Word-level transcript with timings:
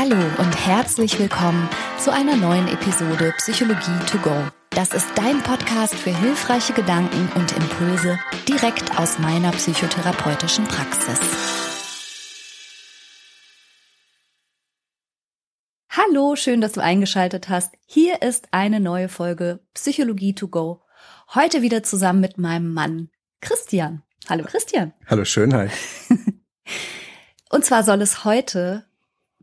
Hallo 0.00 0.14
und 0.14 0.54
herzlich 0.64 1.18
willkommen 1.18 1.68
zu 1.98 2.12
einer 2.12 2.36
neuen 2.36 2.68
Episode 2.68 3.34
Psychologie 3.38 3.98
to 4.08 4.18
go. 4.18 4.46
Das 4.70 4.94
ist 4.94 5.08
dein 5.16 5.42
Podcast 5.42 5.92
für 5.96 6.16
hilfreiche 6.16 6.72
Gedanken 6.72 7.28
und 7.34 7.50
Impulse 7.56 8.16
direkt 8.46 8.96
aus 8.96 9.18
meiner 9.18 9.50
psychotherapeutischen 9.50 10.66
Praxis. 10.66 11.18
Hallo, 15.90 16.36
schön, 16.36 16.60
dass 16.60 16.74
du 16.74 16.80
eingeschaltet 16.80 17.48
hast. 17.48 17.74
Hier 17.84 18.22
ist 18.22 18.46
eine 18.52 18.78
neue 18.78 19.08
Folge 19.08 19.58
Psychologie 19.74 20.32
to 20.32 20.46
go. 20.46 20.84
Heute 21.34 21.60
wieder 21.60 21.82
zusammen 21.82 22.20
mit 22.20 22.38
meinem 22.38 22.72
Mann 22.72 23.10
Christian. 23.40 24.04
Hallo 24.28 24.44
Christian. 24.44 24.92
Hallo 25.08 25.24
Schönheit. 25.24 25.72
Und 27.50 27.64
zwar 27.64 27.82
soll 27.82 28.00
es 28.00 28.24
heute 28.24 28.87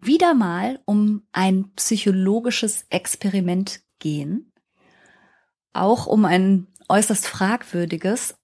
wieder 0.05 0.33
mal 0.33 0.79
um 0.85 1.23
ein 1.31 1.71
psychologisches 1.75 2.85
Experiment 2.89 3.81
gehen. 3.99 4.51
Auch 5.73 6.07
um 6.07 6.25
ein 6.25 6.67
äußerst 6.87 7.27
fragwürdiges, 7.27 8.35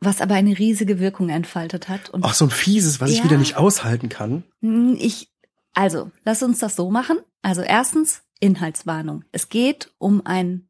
was 0.00 0.20
aber 0.20 0.34
eine 0.34 0.58
riesige 0.58 0.98
Wirkung 0.98 1.28
entfaltet 1.28 1.88
hat. 1.88 2.10
Und 2.10 2.24
Ach, 2.24 2.34
so 2.34 2.46
ein 2.46 2.50
fieses, 2.50 3.00
was 3.00 3.10
ja, 3.10 3.18
ich 3.18 3.24
wieder 3.24 3.38
nicht 3.38 3.56
aushalten 3.56 4.08
kann. 4.08 4.44
Hm, 4.60 4.96
ich, 4.98 5.30
also, 5.74 6.10
lass 6.24 6.42
uns 6.42 6.58
das 6.58 6.76
so 6.76 6.90
machen. 6.90 7.18
Also 7.42 7.62
erstens, 7.62 8.22
Inhaltswarnung. 8.40 9.24
Es 9.32 9.48
geht 9.48 9.92
um 9.98 10.24
ein 10.24 10.68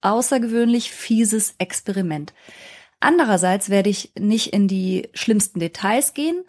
außergewöhnlich 0.00 0.92
fieses 0.92 1.54
Experiment. 1.58 2.32
Andererseits 3.00 3.68
werde 3.68 3.90
ich 3.90 4.12
nicht 4.18 4.52
in 4.52 4.68
die 4.68 5.08
schlimmsten 5.14 5.60
Details 5.60 6.14
gehen 6.14 6.44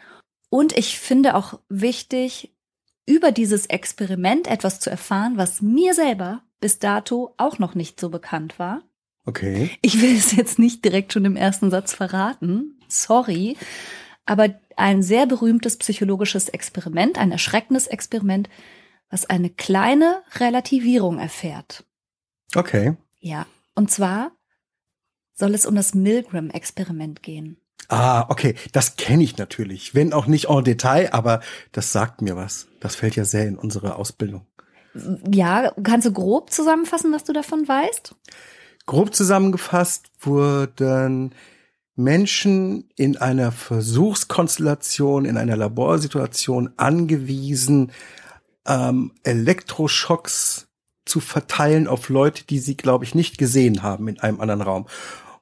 und 0.49 0.75
ich 0.77 0.99
finde 0.99 1.35
auch 1.35 1.59
wichtig, 1.69 2.55
über 3.09 3.31
dieses 3.31 3.65
Experiment 3.65 4.47
etwas 4.47 4.79
zu 4.79 4.89
erfahren, 4.91 5.35
was 5.35 5.61
mir 5.61 5.95
selber 5.95 6.43
bis 6.61 6.77
dato 6.77 7.33
auch 7.37 7.57
noch 7.57 7.73
nicht 7.73 7.99
so 7.99 8.09
bekannt 8.09 8.59
war. 8.59 8.83
Okay. 9.25 9.71
Ich 9.81 10.01
will 10.01 10.15
es 10.15 10.31
jetzt 10.31 10.59
nicht 10.59 10.85
direkt 10.85 11.13
schon 11.13 11.25
im 11.25 11.35
ersten 11.35 11.71
Satz 11.71 11.93
verraten. 11.93 12.79
Sorry. 12.87 13.57
Aber 14.25 14.53
ein 14.75 15.01
sehr 15.01 15.25
berühmtes 15.25 15.77
psychologisches 15.77 16.49
Experiment, 16.49 17.17
ein 17.17 17.31
erschreckendes 17.31 17.87
Experiment, 17.87 18.47
was 19.09 19.25
eine 19.25 19.49
kleine 19.49 20.21
Relativierung 20.35 21.17
erfährt. 21.17 21.85
Okay. 22.55 22.95
Ja. 23.19 23.47
Und 23.73 23.89
zwar 23.89 24.31
soll 25.33 25.55
es 25.55 25.65
um 25.65 25.73
das 25.73 25.95
Milgram-Experiment 25.95 27.23
gehen. 27.23 27.57
Ah, 27.89 28.27
okay, 28.29 28.53
das 28.71 28.97
kenne 28.97 29.23
ich 29.23 29.37
natürlich, 29.37 29.95
wenn 29.95 30.13
auch 30.13 30.27
nicht 30.27 30.47
en 30.49 30.63
Detail, 30.63 31.09
aber 31.11 31.41
das 31.71 31.91
sagt 31.91 32.21
mir 32.21 32.35
was. 32.35 32.67
Das 32.79 32.95
fällt 32.95 33.15
ja 33.15 33.25
sehr 33.25 33.47
in 33.47 33.57
unsere 33.57 33.95
Ausbildung. 33.95 34.45
Ja, 35.31 35.71
kannst 35.83 36.05
du 36.07 36.13
grob 36.13 36.51
zusammenfassen, 36.51 37.11
was 37.11 37.23
du 37.23 37.33
davon 37.33 37.67
weißt? 37.67 38.15
Grob 38.85 39.15
zusammengefasst 39.15 40.11
wurden 40.19 41.33
Menschen 41.95 42.89
in 42.95 43.17
einer 43.17 43.51
Versuchskonstellation, 43.51 45.25
in 45.25 45.37
einer 45.37 45.57
Laborsituation 45.57 46.71
angewiesen, 46.77 47.91
ähm, 48.67 49.13
Elektroschocks 49.23 50.67
zu 51.05 51.19
verteilen 51.19 51.87
auf 51.87 52.09
Leute, 52.09 52.45
die 52.45 52.59
sie, 52.59 52.77
glaube 52.77 53.03
ich, 53.03 53.15
nicht 53.15 53.37
gesehen 53.37 53.81
haben 53.81 54.07
in 54.07 54.19
einem 54.19 54.39
anderen 54.41 54.61
Raum. 54.61 54.87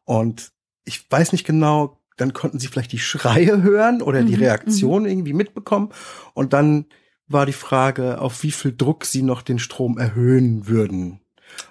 Und 0.06 0.52
ich 0.86 1.10
weiß 1.12 1.34
nicht 1.34 1.46
genau, 1.46 2.00
dann 2.18 2.34
konnten 2.34 2.60
sie 2.60 2.68
vielleicht 2.68 2.92
die 2.92 3.00
Schreie 3.00 3.62
hören 3.62 4.02
oder 4.02 4.24
die 4.24 4.36
mhm, 4.36 4.44
Reaktion 4.44 5.04
mhm. 5.04 5.10
irgendwie 5.10 5.34
mitbekommen. 5.34 5.90
Und 6.34 6.54
dann 6.54 6.88
war 7.28 7.46
die 7.46 7.54
Frage, 7.54 8.20
auf 8.20 8.44
wie 8.44 8.52
viel 8.52 8.76
Druck 8.76 9.06
sie 9.06 9.22
noch 9.22 9.42
den 9.42 9.60
Strom 9.60 9.98
erhöhen 9.98 10.68
würden. 10.68 11.22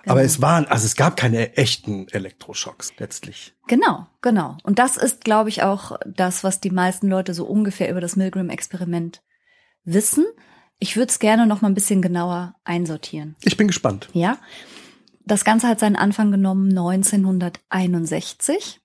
Genau. 0.02 0.12
Aber 0.12 0.22
es 0.22 0.40
waren, 0.40 0.66
also 0.66 0.86
es 0.86 0.96
gab 0.96 1.16
keine 1.16 1.56
echten 1.56 2.08
Elektroschocks 2.08 2.94
letztlich. 2.98 3.54
Genau, 3.66 4.06
genau. 4.22 4.56
Und 4.62 4.78
das 4.78 4.96
ist, 4.96 5.24
glaube 5.24 5.50
ich, 5.50 5.62
auch 5.62 5.98
das, 6.06 6.44
was 6.44 6.60
die 6.60 6.70
meisten 6.70 7.08
Leute 7.08 7.34
so 7.34 7.44
ungefähr 7.44 7.90
über 7.90 8.00
das 8.00 8.16
Milgram-Experiment 8.16 9.22
wissen. 9.84 10.24
Ich 10.78 10.96
würde 10.96 11.10
es 11.10 11.18
gerne 11.18 11.46
noch 11.46 11.62
mal 11.62 11.68
ein 11.68 11.74
bisschen 11.74 12.02
genauer 12.02 12.54
einsortieren. 12.64 13.36
Ich 13.42 13.56
bin 13.56 13.66
gespannt. 13.66 14.08
Ja. 14.12 14.38
Das 15.24 15.44
Ganze 15.44 15.68
hat 15.68 15.80
seinen 15.80 15.96
Anfang 15.96 16.30
genommen 16.30 16.70
1961 16.70 18.80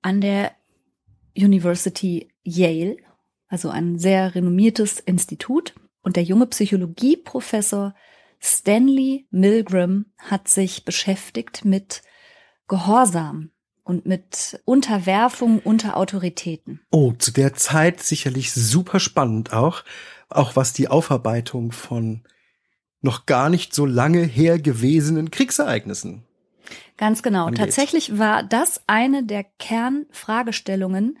an 0.00 0.20
der 0.20 0.52
University 1.36 2.28
Yale, 2.42 2.96
also 3.48 3.70
ein 3.70 3.98
sehr 3.98 4.34
renommiertes 4.34 5.00
Institut. 5.00 5.74
Und 6.02 6.16
der 6.16 6.24
junge 6.24 6.46
Psychologieprofessor 6.46 7.94
Stanley 8.40 9.26
Milgram 9.30 10.06
hat 10.18 10.48
sich 10.48 10.84
beschäftigt 10.84 11.64
mit 11.64 12.02
Gehorsam 12.66 13.50
und 13.84 14.06
mit 14.06 14.60
Unterwerfung 14.64 15.60
unter 15.60 15.96
Autoritäten. 15.96 16.80
Oh, 16.90 17.12
zu 17.12 17.30
der 17.30 17.54
Zeit 17.54 18.02
sicherlich 18.02 18.52
super 18.52 18.98
spannend 18.98 19.52
auch, 19.52 19.84
auch 20.28 20.56
was 20.56 20.72
die 20.72 20.88
Aufarbeitung 20.88 21.72
von 21.72 22.22
noch 23.00 23.26
gar 23.26 23.48
nicht 23.48 23.74
so 23.74 23.86
lange 23.86 24.22
her 24.22 24.58
gewesenen 24.58 25.30
Kriegsereignissen 25.30 26.24
Ganz 27.02 27.24
genau. 27.24 27.46
Angeht. 27.46 27.58
Tatsächlich 27.58 28.16
war 28.16 28.44
das 28.44 28.80
eine 28.86 29.24
der 29.24 29.42
Kernfragestellungen. 29.42 31.18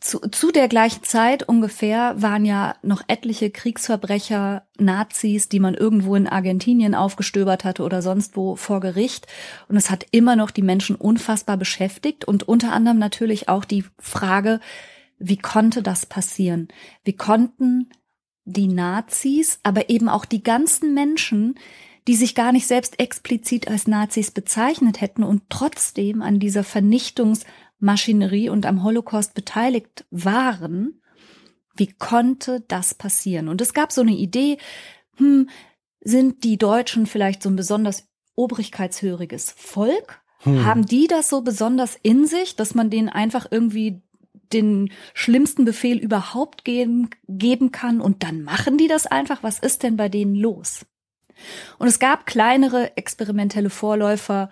Zu, 0.00 0.18
zu 0.30 0.50
der 0.50 0.66
gleichen 0.66 1.02
Zeit 1.02 1.46
ungefähr 1.46 2.14
waren 2.22 2.46
ja 2.46 2.76
noch 2.80 3.02
etliche 3.06 3.50
Kriegsverbrecher, 3.50 4.66
Nazis, 4.78 5.50
die 5.50 5.60
man 5.60 5.74
irgendwo 5.74 6.16
in 6.16 6.26
Argentinien 6.26 6.94
aufgestöbert 6.94 7.64
hatte 7.64 7.82
oder 7.82 8.00
sonst 8.00 8.34
wo 8.34 8.56
vor 8.56 8.80
Gericht. 8.80 9.26
Und 9.68 9.76
es 9.76 9.90
hat 9.90 10.06
immer 10.10 10.36
noch 10.36 10.50
die 10.50 10.62
Menschen 10.62 10.96
unfassbar 10.96 11.58
beschäftigt 11.58 12.24
und 12.24 12.48
unter 12.48 12.72
anderem 12.72 12.98
natürlich 12.98 13.50
auch 13.50 13.66
die 13.66 13.84
Frage, 13.98 14.58
wie 15.18 15.36
konnte 15.36 15.82
das 15.82 16.06
passieren? 16.06 16.68
Wie 17.04 17.14
konnten 17.14 17.90
die 18.46 18.68
Nazis, 18.68 19.60
aber 19.64 19.90
eben 19.90 20.08
auch 20.08 20.24
die 20.24 20.42
ganzen 20.42 20.94
Menschen, 20.94 21.56
die 22.06 22.14
sich 22.14 22.34
gar 22.34 22.52
nicht 22.52 22.66
selbst 22.66 23.00
explizit 23.00 23.68
als 23.68 23.86
Nazis 23.86 24.30
bezeichnet 24.30 25.00
hätten 25.00 25.22
und 25.22 25.44
trotzdem 25.48 26.20
an 26.20 26.38
dieser 26.38 26.64
Vernichtungsmaschinerie 26.64 28.50
und 28.50 28.66
am 28.66 28.82
Holocaust 28.82 29.34
beteiligt 29.34 30.04
waren. 30.10 31.00
Wie 31.74 31.86
konnte 31.86 32.62
das 32.68 32.94
passieren? 32.94 33.48
Und 33.48 33.60
es 33.60 33.72
gab 33.72 33.90
so 33.90 34.02
eine 34.02 34.12
Idee, 34.12 34.58
hm, 35.16 35.48
sind 36.00 36.44
die 36.44 36.58
Deutschen 36.58 37.06
vielleicht 37.06 37.42
so 37.42 37.48
ein 37.48 37.56
besonders 37.56 38.06
obrigkeitshöriges 38.34 39.54
Volk? 39.56 40.20
Hm. 40.40 40.64
Haben 40.64 40.86
die 40.86 41.06
das 41.06 41.30
so 41.30 41.40
besonders 41.40 41.96
in 42.02 42.26
sich, 42.26 42.54
dass 42.54 42.74
man 42.74 42.90
denen 42.90 43.08
einfach 43.08 43.46
irgendwie 43.50 44.02
den 44.52 44.92
schlimmsten 45.14 45.64
Befehl 45.64 45.98
überhaupt 45.98 46.64
geben, 46.64 47.08
geben 47.26 47.72
kann 47.72 48.00
und 48.00 48.22
dann 48.22 48.42
machen 48.42 48.76
die 48.76 48.88
das 48.88 49.06
einfach? 49.06 49.42
Was 49.42 49.58
ist 49.58 49.82
denn 49.82 49.96
bei 49.96 50.10
denen 50.10 50.34
los? 50.34 50.84
Und 51.78 51.88
es 51.88 51.98
gab 51.98 52.26
kleinere 52.26 52.96
experimentelle 52.96 53.70
Vorläufer 53.70 54.50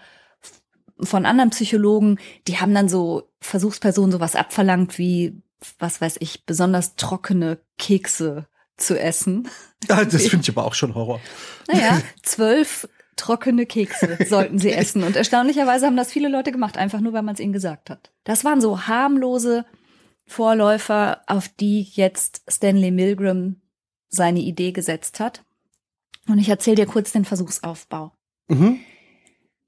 von 1.01 1.27
anderen 1.27 1.51
Psychologen, 1.51 2.19
die 2.47 2.59
haben 2.59 2.75
dann 2.75 2.89
so 2.89 3.29
Versuchspersonen 3.41 4.13
sowas 4.13 4.37
abverlangt 4.37 4.99
wie, 4.99 5.43
was 5.79 6.01
weiß 6.01 6.17
ich, 6.21 6.47
besonders 6.47 6.97
trockene 6.97 7.59
Kekse 7.79 8.47
zu 8.77 8.99
essen. 8.99 9.49
Ja, 9.89 10.05
das 10.05 10.29
finde 10.29 10.45
ich 10.45 10.49
aber 10.51 10.65
auch 10.65 10.75
schon 10.75 10.95
Horror. 10.95 11.21
Naja, 11.67 12.01
zwölf 12.23 12.89
trockene 13.17 13.67
Kekse 13.67 14.17
sollten 14.29 14.61
sie 14.61 14.71
essen. 14.73 15.03
Und 15.03 15.17
erstaunlicherweise 15.17 15.87
haben 15.87 15.97
das 15.97 16.13
viele 16.13 16.29
Leute 16.29 16.53
gemacht, 16.53 16.77
einfach 16.77 17.01
nur, 17.01 17.13
weil 17.13 17.23
man 17.23 17.35
es 17.35 17.41
ihnen 17.41 17.53
gesagt 17.53 17.91
hat. 17.91 18.13
Das 18.23 18.45
waren 18.45 18.61
so 18.61 18.87
harmlose 18.87 19.65
Vorläufer, 20.25 21.23
auf 21.27 21.49
die 21.49 21.83
jetzt 21.83 22.43
Stanley 22.49 22.93
Milgram 22.93 23.61
seine 24.09 24.39
Idee 24.39 24.71
gesetzt 24.71 25.19
hat. 25.19 25.43
Und 26.29 26.39
ich 26.39 26.49
erzähle 26.49 26.77
dir 26.77 26.87
kurz 26.87 27.13
den 27.13 27.25
Versuchsaufbau. 27.25 28.13
Mhm. 28.49 28.81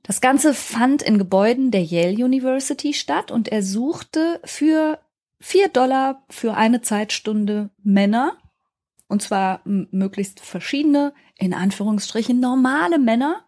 Das 0.02 0.20
Ganze 0.20 0.52
fand 0.52 1.02
in 1.02 1.18
Gebäuden 1.18 1.70
der 1.70 1.82
Yale 1.82 2.24
University 2.24 2.92
statt 2.92 3.30
und 3.30 3.48
er 3.48 3.62
suchte 3.62 4.40
für 4.44 5.00
vier 5.40 5.68
Dollar 5.68 6.24
für 6.28 6.54
eine 6.54 6.82
Zeitstunde 6.82 7.70
Männer, 7.82 8.36
und 9.08 9.22
zwar 9.22 9.60
möglichst 9.64 10.40
verschiedene, 10.40 11.14
in 11.38 11.54
Anführungsstrichen 11.54 12.38
normale 12.38 12.98
Männer, 12.98 13.46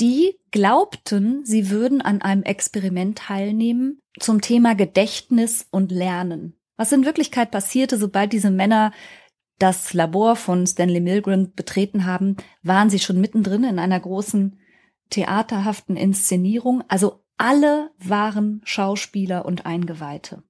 die 0.00 0.38
glaubten, 0.50 1.44
sie 1.44 1.70
würden 1.70 2.02
an 2.02 2.22
einem 2.22 2.42
Experiment 2.42 3.18
teilnehmen 3.18 3.98
zum 4.18 4.40
Thema 4.40 4.74
Gedächtnis 4.74 5.66
und 5.70 5.90
Lernen. 5.90 6.54
Was 6.76 6.92
in 6.92 7.04
Wirklichkeit 7.04 7.50
passierte, 7.50 7.96
sobald 7.96 8.32
diese 8.32 8.50
Männer 8.50 8.92
das 9.58 9.94
Labor 9.94 10.36
von 10.36 10.66
Stanley 10.66 11.00
Milgram 11.00 11.52
betreten 11.54 12.04
haben, 12.04 12.36
waren 12.62 12.90
sie 12.90 12.98
schon 12.98 13.20
mittendrin 13.20 13.64
in 13.64 13.78
einer 13.78 13.98
großen 14.00 14.58
theaterhaften 15.10 15.96
Inszenierung. 15.96 16.82
Also 16.88 17.20
alle 17.38 17.90
waren 17.98 18.60
Schauspieler 18.64 19.44
und 19.44 19.66
Eingeweihte. 19.66 20.42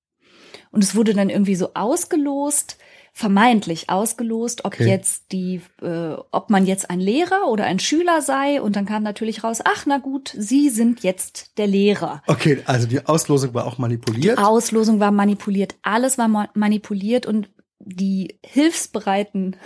Und 0.70 0.82
es 0.82 0.94
wurde 0.94 1.14
dann 1.14 1.30
irgendwie 1.30 1.54
so 1.56 1.74
ausgelost, 1.74 2.78
vermeintlich 3.12 3.88
ausgelost, 3.88 4.64
ob 4.64 4.74
Okay. 4.74 4.88
jetzt 4.88 5.32
die, 5.32 5.62
äh, 5.80 6.16
ob 6.32 6.50
man 6.50 6.66
jetzt 6.66 6.90
ein 6.90 7.00
Lehrer 7.00 7.48
oder 7.48 7.64
ein 7.64 7.78
Schüler 7.78 8.20
sei. 8.20 8.60
Und 8.60 8.76
dann 8.76 8.84
kam 8.84 9.02
natürlich 9.02 9.42
raus, 9.42 9.60
ach 9.64 9.86
na 9.86 9.98
gut, 9.98 10.34
Sie 10.36 10.68
sind 10.68 11.02
jetzt 11.02 11.56
der 11.58 11.66
Lehrer. 11.66 12.22
Okay, 12.26 12.62
also 12.66 12.86
die 12.86 13.04
Auslosung 13.06 13.54
war 13.54 13.66
auch 13.66 13.78
manipuliert. 13.78 14.38
Auslosung 14.38 15.00
war 15.00 15.12
manipuliert, 15.12 15.76
alles 15.82 16.18
war 16.18 16.28
ma- 16.28 16.50
manipuliert 16.54 17.24
und 17.26 17.48
die 17.78 18.38
hilfsbereiten 18.44 19.56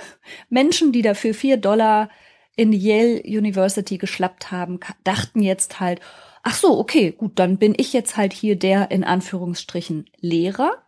Menschen, 0.48 0.92
die 0.92 1.02
dafür 1.02 1.34
vier 1.34 1.56
Dollar 1.56 2.10
in 2.56 2.72
die 2.72 2.78
Yale 2.78 3.22
University 3.24 3.98
geschlappt 3.98 4.50
haben, 4.50 4.80
dachten 5.04 5.40
jetzt 5.42 5.80
halt, 5.80 6.00
ach 6.42 6.54
so, 6.54 6.78
okay, 6.78 7.12
gut, 7.12 7.38
dann 7.38 7.58
bin 7.58 7.74
ich 7.76 7.92
jetzt 7.92 8.16
halt 8.16 8.32
hier 8.32 8.56
der 8.56 8.90
in 8.90 9.04
Anführungsstrichen 9.04 10.10
Lehrer 10.18 10.84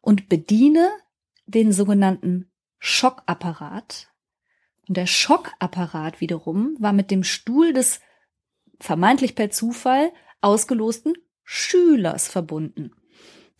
und 0.00 0.28
bediene 0.28 0.88
den 1.46 1.72
sogenannten 1.72 2.50
Schockapparat. 2.78 4.12
Und 4.88 4.96
der 4.96 5.06
Schockapparat 5.06 6.20
wiederum 6.20 6.76
war 6.78 6.92
mit 6.92 7.10
dem 7.10 7.24
Stuhl 7.24 7.72
des 7.72 8.00
vermeintlich 8.78 9.34
per 9.34 9.50
Zufall 9.50 10.12
ausgelosten 10.40 11.14
Schülers 11.42 12.28
verbunden. 12.28 12.92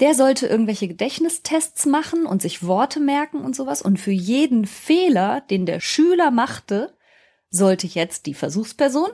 Der 0.00 0.14
sollte 0.14 0.46
irgendwelche 0.46 0.88
Gedächtnistests 0.88 1.86
machen 1.86 2.26
und 2.26 2.42
sich 2.42 2.66
Worte 2.66 3.00
merken 3.00 3.38
und 3.38 3.56
sowas. 3.56 3.80
Und 3.80 3.98
für 3.98 4.10
jeden 4.10 4.66
Fehler, 4.66 5.42
den 5.42 5.64
der 5.64 5.80
Schüler 5.80 6.30
machte, 6.30 6.94
sollte 7.50 7.86
jetzt 7.86 8.26
die 8.26 8.34
Versuchsperson 8.34 9.10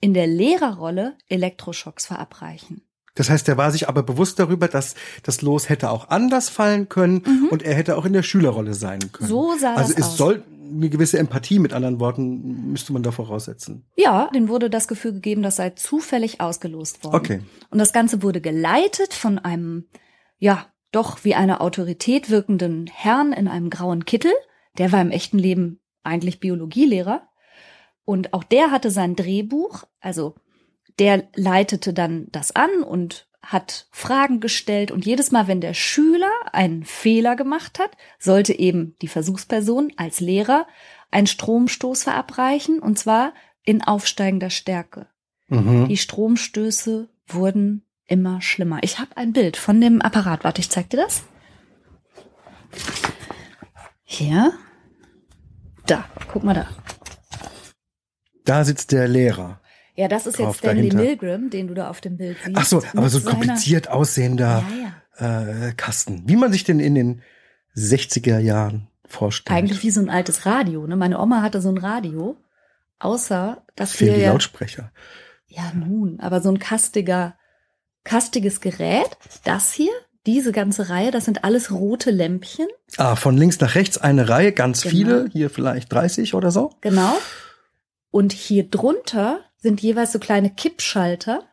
in 0.00 0.14
der 0.14 0.26
Lehrerrolle 0.26 1.16
Elektroschocks 1.28 2.06
verabreichen. 2.06 2.82
Das 3.14 3.28
heißt, 3.28 3.48
er 3.48 3.56
war 3.56 3.70
sich 3.70 3.88
aber 3.88 4.02
bewusst 4.02 4.38
darüber, 4.38 4.68
dass 4.68 4.94
das 5.22 5.42
Los 5.42 5.68
hätte 5.68 5.90
auch 5.90 6.08
anders 6.08 6.48
fallen 6.48 6.88
können 6.88 7.48
und 7.50 7.62
er 7.62 7.74
hätte 7.74 7.96
auch 7.96 8.04
in 8.04 8.12
der 8.12 8.22
Schülerrolle 8.22 8.74
sein 8.74 9.00
können. 9.12 9.28
Mhm. 9.28 9.34
So 9.34 9.54
sah 9.58 9.74
also 9.74 9.92
das 9.92 10.06
es 10.06 10.12
aus. 10.12 10.16
soll 10.16 10.44
eine 10.72 10.88
gewisse 10.88 11.18
Empathie, 11.18 11.58
mit 11.58 11.72
anderen 11.72 11.98
Worten, 12.00 12.70
müsste 12.70 12.92
man 12.92 13.02
da 13.02 13.10
voraussetzen. 13.10 13.84
Ja, 13.96 14.30
dem 14.34 14.48
wurde 14.48 14.70
das 14.70 14.86
Gefühl 14.86 15.12
gegeben, 15.12 15.42
das 15.42 15.56
sei 15.56 15.70
zufällig 15.70 16.40
ausgelost 16.40 17.02
worden. 17.04 17.16
Okay. 17.16 17.40
Und 17.70 17.78
das 17.78 17.92
Ganze 17.92 18.22
wurde 18.22 18.40
geleitet 18.40 19.12
von 19.12 19.38
einem, 19.38 19.86
ja, 20.40 20.66
doch 20.90 21.22
wie 21.22 21.36
eine 21.36 21.60
Autorität 21.60 22.30
wirkenden 22.30 22.88
Herrn 22.88 23.32
in 23.32 23.46
einem 23.46 23.70
grauen 23.70 24.04
Kittel. 24.04 24.32
Der 24.78 24.90
war 24.90 25.00
im 25.00 25.12
echten 25.12 25.38
Leben 25.38 25.78
eigentlich 26.02 26.40
Biologielehrer. 26.40 27.28
Und 28.04 28.32
auch 28.32 28.42
der 28.42 28.72
hatte 28.72 28.90
sein 28.90 29.14
Drehbuch, 29.14 29.84
also 30.00 30.34
der 30.98 31.28
leitete 31.36 31.92
dann 31.92 32.26
das 32.32 32.56
an 32.56 32.82
und 32.82 33.28
hat 33.42 33.86
Fragen 33.90 34.40
gestellt 34.40 34.90
und 34.90 35.06
jedes 35.06 35.30
Mal, 35.30 35.46
wenn 35.46 35.60
der 35.60 35.74
Schüler 35.74 36.30
einen 36.52 36.84
Fehler 36.84 37.36
gemacht 37.36 37.78
hat, 37.78 37.96
sollte 38.18 38.58
eben 38.58 38.96
die 39.00 39.08
Versuchsperson 39.08 39.92
als 39.96 40.20
Lehrer 40.20 40.66
einen 41.10 41.26
Stromstoß 41.26 42.02
verabreichen 42.02 42.80
und 42.80 42.98
zwar 42.98 43.32
in 43.62 43.82
aufsteigender 43.82 44.50
Stärke. 44.50 45.06
Mhm. 45.48 45.88
Die 45.88 45.96
Stromstöße 45.96 47.08
wurden 47.26 47.86
immer 48.10 48.42
schlimmer. 48.42 48.78
Ich 48.82 48.98
habe 48.98 49.16
ein 49.16 49.32
Bild 49.32 49.56
von 49.56 49.80
dem 49.80 50.02
Apparat. 50.02 50.44
Warte, 50.44 50.60
ich 50.60 50.68
zeig 50.70 50.90
dir 50.90 50.98
das. 50.98 51.22
Hier. 54.02 54.52
Da, 55.86 56.04
guck 56.30 56.44
mal 56.44 56.54
da. 56.54 56.68
Da 58.44 58.64
sitzt 58.64 58.92
der 58.92 59.08
Lehrer. 59.08 59.60
Ja, 59.94 60.08
das 60.08 60.26
ist 60.26 60.38
jetzt 60.38 60.58
Stanley 60.58 60.88
dahinter. 60.88 60.96
Milgram, 60.96 61.50
den 61.50 61.68
du 61.68 61.74
da 61.74 61.88
auf 61.88 62.00
dem 62.00 62.16
Bild 62.16 62.36
siehst. 62.44 62.56
Ach 62.56 62.64
so, 62.64 62.82
aber 62.94 63.08
so 63.08 63.18
ein 63.18 63.24
kompliziert 63.24 63.88
aussehender 63.88 64.64
Ja, 64.68 64.94
ja. 65.20 65.68
äh, 65.68 65.72
Kasten. 65.72 66.22
Wie 66.26 66.36
man 66.36 66.52
sich 66.52 66.64
den 66.64 66.80
in 66.80 66.94
den 66.94 67.22
60er 67.76 68.38
Jahren 68.38 68.88
vorstellt. 69.06 69.56
Eigentlich 69.56 69.82
wie 69.82 69.90
so 69.90 70.00
ein 70.00 70.10
altes 70.10 70.46
Radio. 70.46 70.86
Ne? 70.86 70.96
Meine 70.96 71.20
Oma 71.20 71.42
hatte 71.42 71.60
so 71.60 71.68
ein 71.68 71.78
Radio. 71.78 72.36
Außer, 72.98 73.64
dass 73.76 73.92
fehlen 73.92 74.12
wir 74.12 74.16
die 74.18 74.24
ja, 74.24 74.32
Lautsprecher. 74.32 74.92
ja 75.46 75.72
nun, 75.74 76.20
aber 76.20 76.40
so 76.40 76.50
ein 76.50 76.58
kastiger, 76.58 77.34
kastiges 78.04 78.60
Gerät. 78.60 79.16
Das 79.44 79.72
hier, 79.72 79.92
diese 80.26 80.52
ganze 80.52 80.88
Reihe, 80.88 81.10
das 81.10 81.24
sind 81.24 81.44
alles 81.44 81.70
rote 81.70 82.10
Lämpchen. 82.10 82.66
Ah, 82.96 83.16
von 83.16 83.36
links 83.36 83.60
nach 83.60 83.74
rechts 83.74 83.98
eine 83.98 84.28
Reihe, 84.28 84.52
ganz 84.52 84.82
Genau. 84.82 84.90
viele, 84.94 85.28
hier 85.32 85.50
vielleicht 85.50 85.92
30 85.92 86.34
oder 86.34 86.50
so. 86.50 86.72
Genau. 86.80 87.16
Und 88.10 88.32
hier 88.32 88.64
drunter 88.68 89.40
sind 89.56 89.80
jeweils 89.80 90.12
so 90.12 90.18
kleine 90.18 90.50
Kippschalter. 90.50 91.44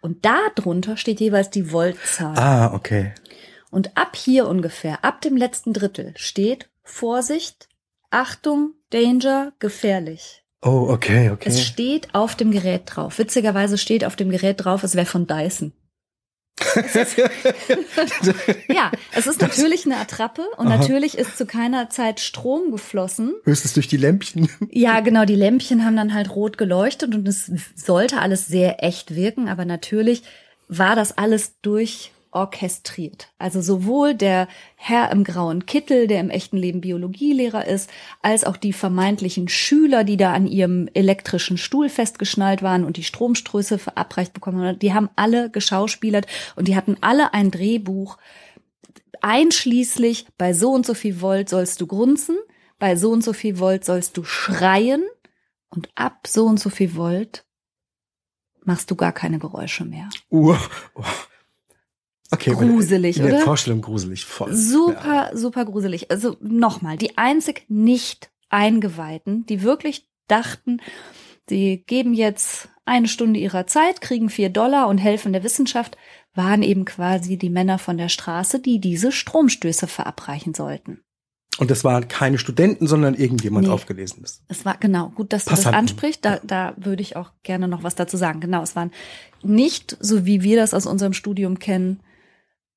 Und 0.00 0.24
da 0.24 0.38
drunter 0.54 0.96
steht 0.96 1.20
jeweils 1.20 1.50
die 1.50 1.72
Voltzahl. 1.72 2.36
Ah, 2.38 2.74
okay. 2.74 3.12
Und 3.70 3.96
ab 3.96 4.14
hier 4.16 4.46
ungefähr, 4.48 5.04
ab 5.04 5.20
dem 5.22 5.36
letzten 5.36 5.72
Drittel, 5.72 6.12
steht 6.16 6.68
Vorsicht, 6.82 7.68
Achtung, 8.10 8.74
Danger, 8.90 9.52
gefährlich. 9.58 10.43
Oh, 10.64 10.88
okay, 10.88 11.30
okay. 11.30 11.50
Es 11.50 11.62
steht 11.62 12.14
auf 12.14 12.36
dem 12.36 12.50
Gerät 12.50 12.82
drauf. 12.86 13.18
Witzigerweise 13.18 13.76
steht 13.76 14.04
auf 14.04 14.16
dem 14.16 14.30
Gerät 14.30 14.64
drauf, 14.64 14.82
es 14.82 14.94
wäre 14.94 15.06
von 15.06 15.26
Dyson. 15.26 15.72
Ja, 18.68 18.92
es 19.12 19.26
ist 19.26 19.40
natürlich 19.40 19.86
eine 19.86 19.96
Attrappe 19.96 20.42
und 20.56 20.68
Aha. 20.68 20.76
natürlich 20.78 21.18
ist 21.18 21.36
zu 21.36 21.46
keiner 21.46 21.90
Zeit 21.90 22.20
Strom 22.20 22.70
geflossen. 22.70 23.34
Höchstens 23.44 23.74
durch 23.74 23.88
die 23.88 23.96
Lämpchen. 23.96 24.48
Ja, 24.70 25.00
genau, 25.00 25.24
die 25.24 25.34
Lämpchen 25.34 25.84
haben 25.84 25.96
dann 25.96 26.14
halt 26.14 26.34
rot 26.34 26.56
geleuchtet 26.58 27.14
und 27.14 27.26
es 27.28 27.50
sollte 27.74 28.20
alles 28.20 28.46
sehr 28.46 28.82
echt 28.82 29.14
wirken, 29.14 29.48
aber 29.48 29.64
natürlich 29.64 30.22
war 30.68 30.96
das 30.96 31.18
alles 31.18 31.60
durchorchestriert. 32.34 33.28
Also 33.38 33.60
sowohl 33.60 34.14
der 34.14 34.48
Herr 34.76 35.10
im 35.12 35.24
grauen 35.24 35.66
Kittel, 35.66 36.06
der 36.06 36.20
im 36.20 36.30
echten 36.30 36.56
Leben 36.56 36.80
Biologielehrer 36.80 37.66
ist, 37.66 37.90
als 38.22 38.44
auch 38.44 38.56
die 38.56 38.72
vermeintlichen 38.72 39.48
Schüler, 39.48 40.04
die 40.04 40.16
da 40.16 40.32
an 40.32 40.46
ihrem 40.46 40.88
elektrischen 40.94 41.56
Stuhl 41.56 41.88
festgeschnallt 41.88 42.62
waren 42.62 42.84
und 42.84 42.96
die 42.96 43.04
Stromströße 43.04 43.78
verabreicht 43.78 44.32
bekommen 44.32 44.62
haben, 44.62 44.78
die 44.78 44.92
haben 44.92 45.10
alle 45.16 45.50
geschauspielert 45.50 46.26
und 46.56 46.68
die 46.68 46.76
hatten 46.76 46.96
alle 47.00 47.32
ein 47.32 47.50
Drehbuch, 47.50 48.18
einschließlich 49.22 50.26
bei 50.36 50.52
so 50.52 50.72
und 50.72 50.84
so 50.84 50.94
viel 50.94 51.20
Volt 51.20 51.48
sollst 51.48 51.80
du 51.80 51.86
grunzen, 51.86 52.36
bei 52.78 52.96
so 52.96 53.10
und 53.10 53.24
so 53.24 53.32
viel 53.32 53.58
Volt 53.58 53.84
sollst 53.84 54.16
du 54.16 54.24
schreien 54.24 55.04
und 55.70 55.88
ab 55.94 56.26
so 56.26 56.44
und 56.44 56.60
so 56.60 56.68
viel 56.68 56.94
Volt 56.96 57.44
machst 58.64 58.90
du 58.90 58.96
gar 58.96 59.12
keine 59.12 59.38
Geräusche 59.38 59.84
mehr. 59.84 60.08
Uh, 60.30 60.56
oh. 60.94 61.04
Okay, 62.34 62.52
Gruselig, 62.52 63.16
in 63.18 63.24
der 63.24 63.34
oder? 63.36 63.44
Vorstellung 63.44 63.80
gruselig 63.80 64.24
voll. 64.24 64.52
Super, 64.54 65.30
super 65.34 65.64
gruselig. 65.64 66.10
Also 66.10 66.36
nochmal, 66.40 66.96
die 66.96 67.16
einzig 67.18 67.64
nicht 67.68 68.30
Eingeweihten, 68.50 69.46
die 69.46 69.62
wirklich 69.62 70.06
dachten, 70.28 70.80
sie 71.48 71.84
geben 71.86 72.14
jetzt 72.14 72.68
eine 72.84 73.08
Stunde 73.08 73.40
ihrer 73.40 73.66
Zeit, 73.66 74.00
kriegen 74.00 74.28
vier 74.30 74.50
Dollar 74.50 74.88
und 74.88 74.98
helfen 74.98 75.32
der 75.32 75.42
Wissenschaft, 75.42 75.96
waren 76.34 76.62
eben 76.62 76.84
quasi 76.84 77.36
die 77.36 77.50
Männer 77.50 77.78
von 77.78 77.96
der 77.96 78.08
Straße, 78.08 78.60
die 78.60 78.80
diese 78.80 79.12
Stromstöße 79.12 79.86
verabreichen 79.86 80.54
sollten. 80.54 81.00
Und 81.58 81.70
das 81.70 81.84
waren 81.84 82.08
keine 82.08 82.38
Studenten, 82.38 82.88
sondern 82.88 83.14
irgendjemand 83.14 83.68
Nee. 83.68 83.72
aufgelesenes. 83.72 84.42
Es 84.48 84.64
war 84.64 84.76
genau 84.76 85.10
gut, 85.10 85.32
dass 85.32 85.44
du 85.44 85.50
das 85.50 85.60
Passanten. 85.60 85.78
ansprichst. 85.78 86.24
Da, 86.24 86.40
da 86.42 86.74
würde 86.76 87.00
ich 87.02 87.14
auch 87.14 87.30
gerne 87.44 87.68
noch 87.68 87.84
was 87.84 87.94
dazu 87.94 88.16
sagen. 88.16 88.40
Genau, 88.40 88.62
es 88.62 88.74
waren 88.74 88.90
nicht 89.44 89.96
so 90.00 90.26
wie 90.26 90.42
wir 90.42 90.56
das 90.56 90.74
aus 90.74 90.86
unserem 90.86 91.12
Studium 91.12 91.60
kennen, 91.60 92.00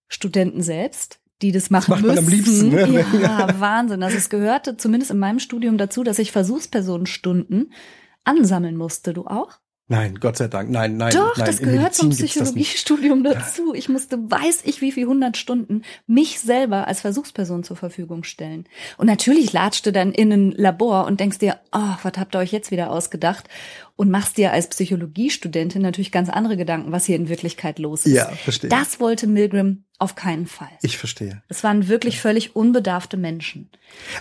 Studenten 0.08 0.62
selbst, 0.62 1.20
die 1.42 1.52
das 1.52 1.70
machen 1.70 1.92
macht 1.92 2.06
man 2.06 2.16
müssen. 2.16 2.26
am 2.26 2.32
liebsten, 2.32 2.70
ne? 2.70 3.06
Ja, 3.22 3.60
Wahnsinn. 3.60 4.04
Also 4.04 4.18
es 4.18 4.30
gehörte 4.30 4.78
zumindest 4.78 5.12
in 5.12 5.20
meinem 5.20 5.40
Studium 5.40 5.78
dazu, 5.78 6.04
dass 6.04 6.20
ich 6.20 6.32
Versuchspersonenstunden 6.32 7.72
ansammeln 8.24 8.76
musste. 8.78 9.14
Du 9.14 9.26
auch? 9.26 9.60
Nein, 9.90 10.20
Gott 10.20 10.36
sei 10.36 10.50
Dank. 10.50 10.70
Nein, 10.70 10.98
nein, 10.98 11.14
Doch, 11.14 11.38
nein. 11.38 11.46
das 11.46 11.60
gehört 11.60 11.96
zum 11.96 12.10
Medizin. 12.10 12.28
Psychologiestudium 12.28 13.24
dazu. 13.24 13.74
Ich 13.74 13.88
musste, 13.88 14.18
weiß 14.18 14.64
ich 14.66 14.82
wie 14.82 14.92
viel 14.92 15.08
hundert 15.08 15.38
Stunden, 15.38 15.84
mich 16.08 16.42
selber 16.42 16.88
als 16.88 17.02
Versuchsperson 17.02 17.64
zur 17.64 17.78
Verfügung 17.78 18.26
stellen. 18.26 18.66
Und 18.98 19.08
natürlich 19.08 19.54
latscht 19.54 19.86
du 19.86 19.94
dann 19.94 20.12
in 20.12 20.34
ein 20.34 20.52
Labor 20.52 21.06
und 21.06 21.22
denkst 21.22 21.38
dir, 21.38 21.62
oh, 21.72 21.96
was 22.04 22.14
habt 22.18 22.36
ihr 22.36 22.40
euch 22.40 22.52
jetzt 22.52 22.70
wieder 22.70 22.92
ausgedacht? 22.92 23.48
Und 23.96 24.12
machst 24.12 24.38
dir 24.38 24.52
als 24.52 24.68
Psychologiestudentin 24.68 25.82
natürlich 25.82 26.12
ganz 26.12 26.30
andere 26.30 26.58
Gedanken, 26.58 26.92
was 26.92 27.06
hier 27.06 27.16
in 27.16 27.30
Wirklichkeit 27.30 27.80
los 27.80 28.06
ist. 28.06 28.14
Ja, 28.14 28.28
verstehe. 28.28 28.70
Das 28.70 29.00
wollte 29.00 29.26
Milgram 29.26 29.86
auf 30.00 30.16
keinen 30.16 30.48
Fall. 30.48 30.70
Ich 30.82 30.98
verstehe. 30.98 31.42
Es 31.48 31.64
waren 31.64 31.88
wirklich 31.88 32.20
völlig 32.20 32.56
unbedarfte 32.56 33.16
Menschen. 33.16 33.70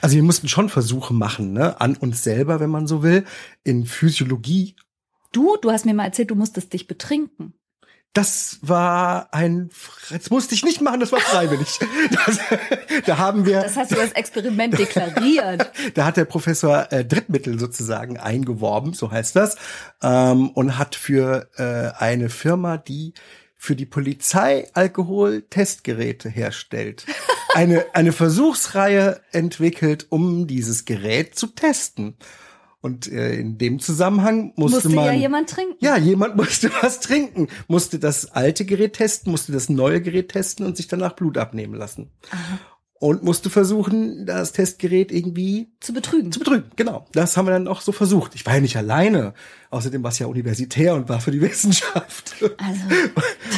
Also 0.01 0.15
wir 0.15 0.23
mussten 0.23 0.49
schon 0.49 0.69
Versuche 0.69 1.13
machen, 1.13 1.53
ne, 1.53 1.81
an 1.81 1.97
uns 1.97 2.23
selber, 2.23 2.61
wenn 2.61 2.71
man 2.71 2.87
so 2.87 3.03
will, 3.03 3.25
in 3.65 3.85
Physiologie. 3.85 4.77
Du, 5.37 5.59
du 5.59 5.71
hast 5.71 5.85
mir 5.85 5.93
mal 5.93 6.07
erzählt, 6.07 6.31
du 6.31 6.35
musstest 6.35 6.73
dich 6.73 6.87
betrinken. 6.87 7.53
Das 8.15 8.59
war 8.63 9.35
ein, 9.35 9.69
das 10.11 10.31
musste 10.31 10.55
ich 10.55 10.65
nicht 10.65 10.81
machen, 10.81 11.01
das 11.01 11.13
war 11.13 11.21
freiwillig. 11.21 11.79
Das, 12.11 12.39
da 13.05 13.19
haben 13.19 13.45
wir, 13.45 13.61
Das 13.61 13.77
hast 13.77 13.93
du 13.93 14.01
als 14.01 14.13
Experiment 14.13 14.79
deklariert. 14.79 15.71
da 15.95 16.07
hat 16.07 16.17
der 16.17 16.25
Professor 16.25 16.91
äh, 16.91 17.05
Drittmittel 17.05 17.59
sozusagen 17.59 18.17
eingeworben, 18.17 18.95
so 18.95 19.11
heißt 19.11 19.37
das, 19.37 19.57
ähm, 20.03 20.49
und 20.53 20.79
hat 20.79 20.95
für 20.95 21.51
äh, 21.59 22.03
eine 22.03 22.31
Firma, 22.31 22.79
die 22.79 23.13
für 23.57 23.77
die 23.77 23.85
Polizei 23.85 24.71
Alkoholtestgeräte 24.73 26.31
herstellt, 26.31 27.05
eine, 27.55 27.85
eine 27.93 28.13
Versuchsreihe 28.13 29.21
entwickelt, 29.33 30.07
um 30.09 30.47
dieses 30.47 30.87
Gerät 30.87 31.35
zu 31.35 31.49
testen. 31.49 32.17
Und 32.87 33.11
äh, 33.11 33.35
in 33.35 33.59
dem 33.59 33.81
Zusammenhang 33.81 34.53
musste, 34.55 34.77
musste 34.77 34.89
man. 34.91 35.07
ja 35.07 35.13
jemand 35.13 35.51
trinken. 35.51 35.75
Ja, 35.81 35.97
jemand 35.97 36.37
musste 36.43 36.71
was 36.83 37.01
trinken. 37.01 37.49
Musste 37.67 37.99
das 37.99 38.31
alte 38.31 38.65
Gerät 38.65 38.93
testen, 38.93 39.33
musste 39.33 39.51
das 39.51 39.69
neue 39.69 40.01
Gerät 40.01 40.29
testen 40.29 40.65
und 40.65 40.77
sich 40.77 40.87
danach 40.87 41.15
Blut 41.15 41.37
abnehmen 41.37 41.75
lassen. 41.75 42.13
Aha. 42.31 42.61
Und 43.01 43.25
musste 43.25 43.51
versuchen, 43.51 44.25
das 44.25 44.53
Testgerät 44.53 45.11
irgendwie 45.11 45.73
Zu 45.81 45.93
betrügen. 45.93 46.31
zu 46.31 46.39
betrügen. 46.39 46.71
Genau. 46.77 47.07
Das 47.13 47.37
haben 47.37 47.47
wir 47.47 47.51
dann 47.51 47.67
auch 47.67 47.81
so 47.81 47.91
versucht. 47.91 48.37
Ich 48.37 48.47
war 48.47 48.55
ja 48.55 48.61
nicht 48.61 48.77
alleine. 48.77 49.35
Außerdem 49.71 50.05
war 50.05 50.13
es 50.13 50.21
ja 50.21 50.29
universitär 50.29 50.95
und 50.95 51.09
war 51.09 51.21
für 51.21 51.33
die 51.33 51.41
Wissenschaft. 51.43 52.37
Also, 52.57 52.81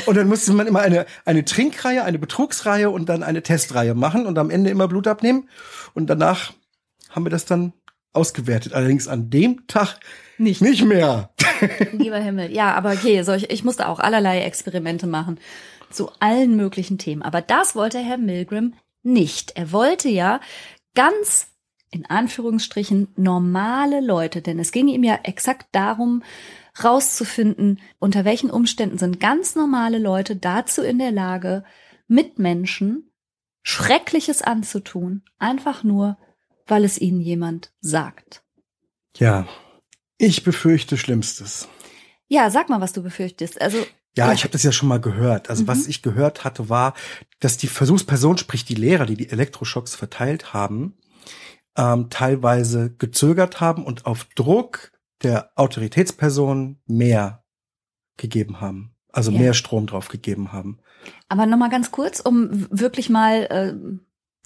Und 0.06 0.16
dann 0.16 0.26
musste 0.26 0.54
man 0.54 0.66
immer 0.66 0.80
eine, 0.80 1.04
eine 1.26 1.44
Trinkreihe, 1.44 2.02
eine 2.02 2.18
Betrugsreihe 2.18 2.88
und 2.88 3.10
dann 3.10 3.22
eine 3.22 3.42
Testreihe 3.42 3.94
machen 3.94 4.24
und 4.26 4.38
am 4.38 4.48
Ende 4.48 4.70
immer 4.70 4.88
Blut 4.88 5.06
abnehmen. 5.06 5.50
Und 5.92 6.08
danach 6.08 6.54
haben 7.10 7.26
wir 7.26 7.30
das 7.30 7.44
dann 7.44 7.74
ausgewertet. 8.18 8.74
Allerdings 8.74 9.08
an 9.08 9.30
dem 9.30 9.66
Tag 9.68 10.00
Nicht. 10.36 10.60
nicht 10.60 10.84
mehr. 10.84 11.30
lieber 11.92 12.18
Himmel. 12.18 12.52
Ja, 12.52 12.74
aber 12.74 12.92
okay, 12.92 13.22
solch, 13.22 13.46
ich 13.48 13.64
musste 13.64 13.88
auch 13.88 14.00
allerlei 14.00 14.42
Experimente 14.42 15.06
machen 15.06 15.38
zu 15.90 16.10
allen 16.20 16.56
möglichen 16.56 16.98
Themen. 16.98 17.22
Aber 17.22 17.40
das 17.40 17.74
wollte 17.74 17.98
Herr 17.98 18.18
Milgram 18.18 18.74
nicht. 19.02 19.52
Er 19.56 19.72
wollte 19.72 20.08
ja 20.08 20.40
ganz 20.94 21.46
in 21.90 22.04
Anführungsstrichen 22.04 23.08
normale 23.16 24.00
Leute, 24.00 24.42
denn 24.42 24.58
es 24.58 24.72
ging 24.72 24.88
ihm 24.88 25.04
ja 25.04 25.20
exakt 25.22 25.68
darum, 25.72 26.22
rauszufinden, 26.84 27.80
unter 27.98 28.26
welchen 28.26 28.50
Umständen 28.50 28.98
sind 28.98 29.20
ganz 29.20 29.54
normale 29.54 29.98
Leute 29.98 30.36
dazu 30.36 30.82
in 30.82 30.98
der 30.98 31.12
Lage, 31.12 31.64
Mitmenschen 32.06 33.08
Schreckliches 33.70 34.40
anzutun, 34.40 35.22
einfach 35.38 35.84
nur, 35.84 36.16
weil 36.70 36.84
es 36.84 36.98
ihnen 37.00 37.20
jemand 37.20 37.72
sagt. 37.80 38.42
Ja, 39.16 39.46
ich 40.18 40.44
befürchte 40.44 40.96
Schlimmstes. 40.96 41.68
Ja, 42.28 42.50
sag 42.50 42.68
mal, 42.68 42.80
was 42.80 42.92
du 42.92 43.02
befürchtest. 43.02 43.60
Also 43.60 43.78
Ja, 44.16 44.32
ich 44.32 44.42
habe 44.42 44.52
das 44.52 44.62
ja 44.62 44.72
schon 44.72 44.88
mal 44.88 45.00
gehört. 45.00 45.48
Also 45.48 45.66
was 45.66 45.86
ich 45.86 46.02
gehört 46.02 46.44
hatte, 46.44 46.68
war, 46.68 46.94
dass 47.40 47.56
die 47.56 47.68
Versuchsperson, 47.68 48.36
sprich 48.38 48.64
die 48.64 48.74
Lehrer, 48.74 49.06
die 49.06 49.16
die 49.16 49.30
Elektroschocks 49.30 49.94
verteilt 49.94 50.52
haben, 50.52 50.98
ähm, 51.76 52.10
teilweise 52.10 52.90
gezögert 52.94 53.60
haben 53.60 53.84
und 53.84 54.06
auf 54.06 54.24
Druck 54.34 54.92
der 55.22 55.50
Autoritätsperson 55.56 56.80
mehr 56.86 57.44
gegeben 58.16 58.60
haben. 58.60 58.94
Also 59.12 59.30
Ja. 59.30 59.38
mehr 59.38 59.54
Strom 59.54 59.86
drauf 59.86 60.08
gegeben 60.08 60.52
haben. 60.52 60.80
Aber 61.28 61.46
noch 61.46 61.56
mal 61.56 61.70
ganz 61.70 61.90
kurz, 61.92 62.20
um 62.20 62.66
wirklich 62.70 63.08
mal 63.08 63.44
äh, 63.44 63.74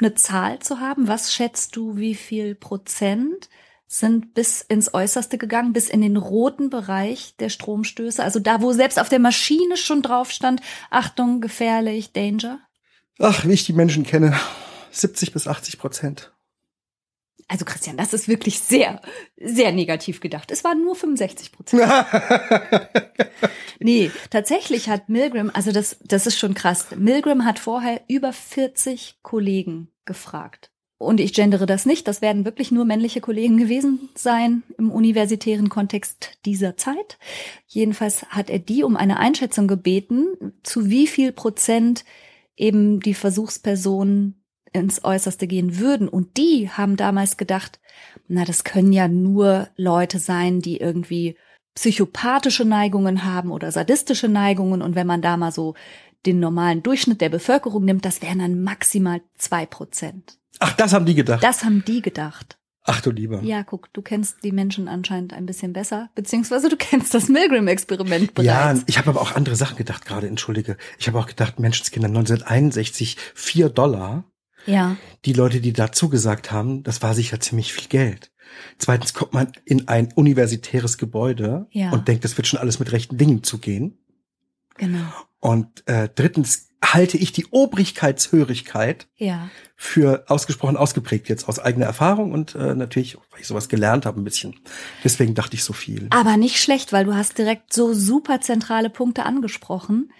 eine 0.01 0.15
Zahl 0.15 0.59
zu 0.59 0.81
haben. 0.81 1.09
Was 1.09 1.33
schätzt 1.33 1.77
du, 1.77 1.97
wie 1.97 2.15
viel 2.15 2.55
Prozent 2.55 3.49
sind 3.87 4.35
bis 4.35 4.63
ins 4.63 4.95
Äußerste 4.95 5.39
gegangen, 5.39 5.73
bis 5.73 5.89
in 5.89 6.01
den 6.01 6.17
roten 6.17 6.71
Bereich 6.71 7.37
der 7.37 7.51
Stromstöße? 7.51 8.23
Also 8.23 8.41
da, 8.41 8.63
wo 8.63 8.73
selbst 8.73 8.99
auf 8.99 9.09
der 9.09 9.19
Maschine 9.19 9.77
schon 9.77 10.03
drauf 10.03 10.31
stand, 10.31 10.61
Achtung, 10.91 11.41
gefährlich, 11.41 12.13
Danger? 12.13 12.61
Ach, 13.19 13.47
wie 13.47 13.53
ich 13.53 13.65
die 13.65 13.75
Menschen 13.75 14.05
kenne, 14.05 14.39
70 14.91 15.33
bis 15.33 15.47
80 15.47 15.79
Prozent. 15.79 16.33
Also 17.49 17.65
Christian, 17.65 17.97
das 17.97 18.15
ist 18.15 18.29
wirklich 18.29 18.61
sehr, 18.61 19.01
sehr 19.37 19.73
negativ 19.73 20.21
gedacht. 20.21 20.51
Es 20.51 20.65
waren 20.65 20.83
nur 20.83 20.95
65 20.97 21.53
Prozent. 21.53 21.83
Nee, 23.85 24.11
tatsächlich 24.31 24.89
hat 24.89 25.09
Milgram, 25.09 25.51
also 25.53 25.73
das, 25.73 25.99
das 26.05 26.27
ist 26.27 26.39
schon 26.39 26.55
krass. 26.55 26.87
Milgram 26.97 27.45
hat 27.45 27.59
vorher 27.59 28.01
über 28.09 28.33
40 28.33 29.19
Kollegen 29.23 29.89
gefragt. 30.05 30.71
Und 30.99 31.19
ich 31.19 31.35
gendere 31.35 31.67
das 31.67 31.85
nicht, 31.85 32.07
das 32.07 32.23
werden 32.23 32.45
wirklich 32.45 32.71
nur 32.71 32.85
männliche 32.85 33.21
Kollegen 33.21 33.57
gewesen 33.57 34.09
sein 34.15 34.63
im 34.79 34.93
universitären 34.93 35.69
Kontext 35.69 36.39
dieser 36.45 36.77
Zeit. 36.77 37.19
Jedenfalls 37.67 38.23
hat 38.27 38.51
er 38.51 38.61
die 38.61 38.85
um 38.85 38.97
eine 38.97 39.19
Einschätzung 39.19 39.67
gebeten, 39.67 40.53
zu 40.63 40.89
wie 40.89 41.09
viel 41.09 41.33
Prozent 41.33 42.05
eben 42.57 43.01
die 43.01 43.15
Versuchspersonen 43.15 44.42
ins 44.73 45.05
Äußerste 45.05 45.47
gehen 45.47 45.79
würden. 45.79 46.09
Und 46.09 46.37
die 46.37 46.71
haben 46.71 46.97
damals 46.97 47.37
gedacht, 47.37 47.81
na, 48.29 48.45
das 48.45 48.65
können 48.65 48.93
ja 48.93 49.09
nur 49.09 49.69
Leute 49.77 50.19
sein, 50.19 50.61
die 50.61 50.79
irgendwie 50.79 51.37
psychopathische 51.75 52.65
Neigungen 52.65 53.25
haben 53.25 53.51
oder 53.51 53.73
sadistische 53.73 54.29
Neigungen. 54.29 54.83
Und 54.83 54.95
wenn 54.95 55.07
man 55.07 55.23
da 55.23 55.37
mal 55.37 55.53
so 55.53 55.75
den 56.27 56.39
normalen 56.39 56.83
Durchschnitt 56.83 57.21
der 57.21 57.29
Bevölkerung 57.29 57.85
nimmt, 57.85 58.05
das 58.05 58.23
wären 58.23 58.39
dann 58.39 58.63
maximal 58.63 59.21
zwei 59.37 59.67
Prozent. 59.67 60.39
Ach, 60.61 60.73
das 60.75 60.93
haben 60.93 61.07
die 61.07 61.15
gedacht. 61.15 61.43
Das 61.43 61.65
haben 61.65 61.85
die 61.85 62.03
gedacht. 62.03 62.59
Ach 62.85 63.01
du 63.01 63.11
lieber. 63.11 63.43
Ja, 63.43 63.63
guck, 63.63 63.93
du 63.93 64.03
kennst 64.03 64.43
die 64.43 64.51
Menschen 64.53 64.89
anscheinend 64.89 65.33
ein 65.33 65.47
bisschen 65.47 65.73
besser, 65.73 66.11
beziehungsweise 66.17 66.69
du 66.69 66.77
kennst 66.77 67.15
das 67.15 67.29
Milgram-Experiment 67.29 68.33
Ja, 68.41 68.73
bereits. 68.73 68.83
ich 68.87 68.99
habe 68.99 69.11
aber 69.11 69.21
auch 69.21 69.37
andere 69.37 69.55
Sachen 69.55 69.77
gedacht 69.77 70.05
gerade, 70.05 70.27
entschuldige. 70.27 70.77
Ich 70.99 71.07
habe 71.07 71.19
auch 71.19 71.27
gedacht, 71.29 71.61
Menschenskinder 71.61 72.09
1961, 72.09 73.17
vier 73.35 73.69
Dollar. 73.69 74.25
Ja, 74.67 74.97
Die 75.25 75.33
Leute, 75.33 75.61
die 75.61 75.73
da 75.73 75.93
zugesagt 75.93 76.51
haben, 76.53 76.83
das 76.83 77.03
war 77.03 77.15
sicher 77.15 77.41
ziemlich 77.41 77.73
viel 77.73 77.89
Geld. 77.89 78.31
Zweitens 78.79 79.15
kommt 79.15 79.33
man 79.33 79.51
in 79.65 79.89
ein 79.89 80.13
universitäres 80.15 80.99
Gebäude 80.99 81.67
Ja. 81.71 81.91
und 81.91 82.07
denkt, 82.09 82.25
das 82.25 82.37
wird 82.37 82.47
schon 82.47 82.61
alles 82.61 82.79
mit 82.79 82.93
rechten 82.93 83.17
Dingen 83.19 83.43
zugehen. 83.43 83.99
genau. 84.77 85.07
Und 85.41 85.83
äh, 85.89 86.09
drittens 86.15 86.69
halte 86.85 87.17
ich 87.17 87.33
die 87.33 87.47
Obrigkeitshörigkeit 87.51 89.09
Ja. 89.17 89.49
für 89.77 90.25
ausgesprochen 90.29 90.77
ausgeprägt 90.77 91.29
jetzt 91.29 91.49
aus 91.49 91.59
eigener 91.59 91.87
Erfahrung 91.87 92.33
und 92.33 92.55
äh, 92.55 92.75
natürlich, 92.75 93.17
weil 93.31 93.41
ich 93.41 93.47
sowas 93.47 93.69
gelernt 93.69 94.07
habe 94.07 94.21
ein 94.21 94.25
bisschen. 94.25 94.55
Deswegen 95.03 95.35
dachte 95.35 95.55
ich 95.57 95.65
so 95.65 95.73
viel. 95.73 96.07
Aber 96.11 96.37
nicht 96.37 96.59
schlecht, 96.61 96.93
weil 96.93 97.05
du 97.05 97.15
hast 97.15 97.39
direkt 97.39 97.73
so 97.73 97.93
super 97.95 98.41
zentrale 98.41 98.91
Punkte 98.91 99.25
angesprochen, 99.25 100.13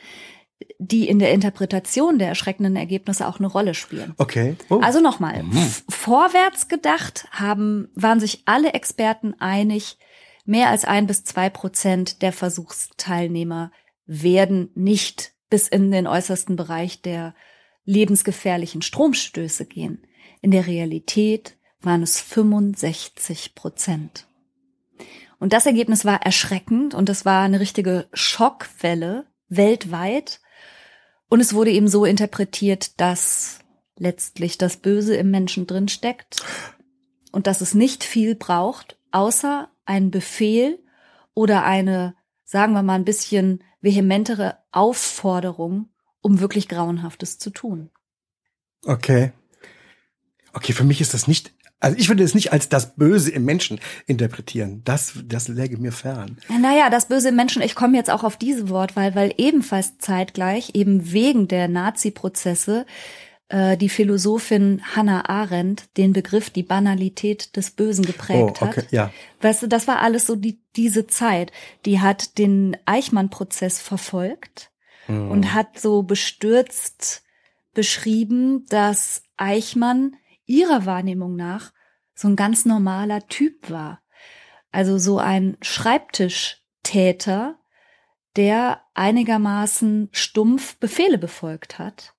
die 0.79 1.09
in 1.09 1.19
der 1.19 1.33
Interpretation 1.33 2.19
der 2.19 2.29
erschreckenden 2.29 2.77
Ergebnisse 2.77 3.27
auch 3.27 3.39
eine 3.39 3.49
Rolle 3.49 3.75
spielen. 3.75 4.15
Okay. 4.19 4.57
Oh. 4.69 4.81
Also 4.81 5.01
nochmal, 5.01 5.43
Mhm. 5.43 5.71
vorwärts 5.89 6.69
gedacht 6.69 7.27
haben, 7.31 7.89
waren 7.95 8.21
sich 8.21 8.43
alle 8.45 8.73
Experten 8.73 9.35
einig, 9.39 9.99
mehr 10.45 10.69
als 10.71 10.85
ein 10.85 11.07
bis 11.07 11.25
zwei 11.25 11.51
Prozent 11.51 12.23
der 12.23 12.33
Versuchsteilnehmer 12.33 13.71
werden 14.07 14.71
nicht 14.75 15.33
bis 15.51 15.69
in 15.69 15.91
den 15.91 16.07
äußersten 16.07 16.57
Bereich 16.57 17.03
der 17.03 17.35
lebensgefährlichen 17.85 18.83
Stromstöße 18.83 19.67
gehen. 19.67 20.07
In 20.41 20.51
der 20.51 20.67
Realität 20.67 21.57
waren 21.81 22.03
es 22.03 22.21
65 22.21 23.55
Prozent. 23.55 24.27
Und 25.39 25.53
das 25.53 25.67
Ergebnis 25.67 26.05
war 26.05 26.23
erschreckend 26.23 26.95
und 26.95 27.09
es 27.09 27.25
war 27.25 27.43
eine 27.43 27.59
richtige 27.59 28.09
Schockwelle 28.13 29.27
weltweit. 29.49 30.41
Und 31.33 31.41
es 31.41 31.55
wurde 31.55 31.71
eben 31.71 31.89
so 31.89 32.05
interpretiert, 32.05 33.01
dass 33.01 33.61
letztlich 33.97 34.59
das 34.59 34.77
Böse 34.77 35.17
im 35.17 35.31
Menschen 35.31 35.67
drin 35.67 35.89
steckt 35.89 36.45
und 37.31 37.47
dass 37.47 37.63
es 37.63 37.73
nicht 37.73 38.05
viel 38.05 38.35
braucht, 38.35 38.99
außer 39.13 39.71
einen 39.87 40.11
Befehl 40.11 40.79
oder 41.33 41.65
eine, 41.65 42.15
sagen 42.45 42.75
wir 42.75 42.83
mal, 42.83 42.97
ein 42.97 43.07
bisschen 43.07 43.65
vehementere 43.81 44.59
Aufforderung, 44.73 45.89
um 46.21 46.41
wirklich 46.41 46.69
Grauenhaftes 46.69 47.39
zu 47.39 47.49
tun. 47.49 47.89
Okay. 48.85 49.33
Okay, 50.53 50.75
für 50.75 50.85
mich 50.85 51.01
ist 51.01 51.15
das 51.15 51.29
nicht, 51.29 51.55
also 51.83 51.97
ich 51.99 52.09
würde 52.09 52.23
es 52.23 52.35
nicht 52.35 52.53
als 52.53 52.69
das 52.69 52.95
Böse 52.97 53.31
im 53.31 53.45
Menschen 53.45 53.81
interpretieren. 54.07 54.83
Das, 54.85 55.15
das 55.25 55.49
läge 55.49 55.77
mir 55.79 55.93
fern. 55.93 56.39
Naja, 56.61 56.91
das 56.91 57.07
Böse 57.09 57.31
im 57.31 57.37
Menschen, 57.37 57.61
ich 57.63 57.75
komme 57.75 57.97
jetzt 57.97 58.11
auch 58.11 58.25
auf 58.25 58.37
diese 58.37 58.69
Wortwahl, 58.69 59.15
weil 59.15 59.35
ebenfalls 59.37 59.99
zeitgleich, 59.99 60.71
eben 60.75 61.13
wegen 61.13 61.49
der 61.49 61.69
Nazi-Prozesse, 61.69 62.87
äh, 63.49 63.77
die 63.77 63.89
Philosophin 63.89 64.81
Hannah 64.95 65.29
Arendt 65.29 65.97
den 65.97 66.13
Begriff 66.13 66.51
die 66.51 66.63
Banalität 66.63 67.57
des 67.57 67.71
Bösen 67.73 68.05
geprägt 68.05 68.59
Oh, 68.63 68.67
okay, 68.67 68.83
hat. 68.83 68.93
ja. 68.93 69.11
Weißt 69.41 69.63
du, 69.63 69.67
das 69.67 69.87
war 69.89 70.01
alles 70.01 70.27
so 70.27 70.37
die, 70.37 70.61
diese 70.77 71.07
Zeit. 71.07 71.53
Die 71.85 72.01
hat 72.01 72.39
den 72.39 72.77
Eichmann-Prozess 72.87 73.81
verfolgt 73.81 74.71
Hm. 75.07 75.31
und 75.33 75.53
hat 75.53 75.81
so 75.81 76.05
bestürzt 76.05 77.25
beschrieben, 77.75 78.65
dass 78.69 79.23
Eichmann 79.37 80.15
ihrer 80.47 80.87
Wahrnehmung 80.87 81.37
nach 81.37 81.73
so 82.15 82.29
ein 82.29 82.37
ganz 82.37 82.65
normaler 82.65 83.27
Typ 83.29 83.71
war. 83.71 84.01
Also 84.71 84.99
so 84.99 85.19
ein 85.19 85.57
Schreibtischtäter, 85.61 87.59
der 88.37 88.81
einigermaßen 88.95 90.09
stumpf 90.13 90.77
Befehle 90.77 91.19
befolgt 91.19 91.79
hat 91.79 92.15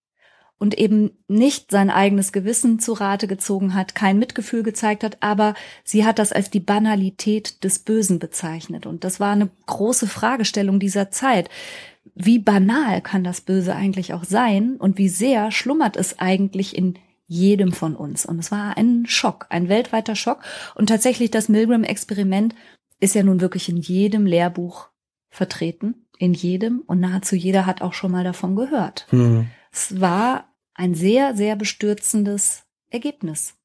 und 0.60 0.77
eben 0.77 1.12
nicht 1.27 1.72
sein 1.72 1.89
eigenes 1.89 2.32
Gewissen 2.32 2.80
zu 2.80 2.94
Rate 2.94 3.27
gezogen 3.27 3.74
hat, 3.74 3.96
kein 3.96 4.20
Mitgefühl 4.20 4.63
gezeigt 4.63 5.03
hat, 5.03 5.18
aber 5.22 5.56
sie 5.84 6.06
hat 6.06 6.20
das 6.20 6.32
als 6.32 6.50
die 6.50 6.60
Banalität 6.60 7.63
des 7.63 7.80
Bösen 7.80 8.20
bezeichnet. 8.20 8.86
Und 8.86 9.03
das 9.03 9.20
war 9.20 9.32
eine 9.32 9.50
große 9.65 10.08
Fragestellung 10.08 10.80
dieser 10.80 11.12
Zeit. 11.12 11.50
wie 12.15 12.38
banal 12.38 13.01
kann 13.01 13.24
das 13.24 13.42
Böse 13.42 13.75
eigentlich 13.75 14.13
auch 14.13 14.24
sein 14.24 14.75
und 14.77 14.98
wie 14.98 15.10
sehr 15.10 15.51
schlummert 15.51 15.98
es 15.98 16.20
eigentlich 16.20 16.77
in 16.77 17.00
jedem 17.27 17.72
von 17.72 17.96
uns. 17.96 18.25
Und 18.25 18.39
es 18.39 18.51
war 18.51 18.77
ein 18.77 19.06
Schock, 19.08 19.48
ein 19.50 19.70
weltweiter 19.70 20.15
Schock. 20.15 20.39
Und 20.75 20.88
tatsächlich 20.88 21.32
das 21.32 21.50
Milgram-Experiment 21.50 22.56
ist 23.00 23.15
ja 23.15 23.24
nun 23.24 23.42
wirklich 23.42 23.70
in 23.70 23.77
jedem 23.77 24.25
Lehrbuch 24.25 24.89
vertreten, 25.30 26.08
in 26.18 26.34
jedem. 26.34 26.82
Und 26.86 27.00
nahezu 27.00 27.36
jeder 27.36 27.65
hat 27.65 27.82
auch 27.82 27.94
schon 27.94 28.12
mal 28.12 28.24
davon 28.24 28.56
gehört. 28.56 29.08
Hm. 29.10 29.48
Es 29.72 30.00
war 30.00 30.53
ein 30.74 30.96
sehr, 30.96 31.36
sehr 31.36 31.56
bestürzendes 31.56 32.63
Ergebnis. 32.89 33.56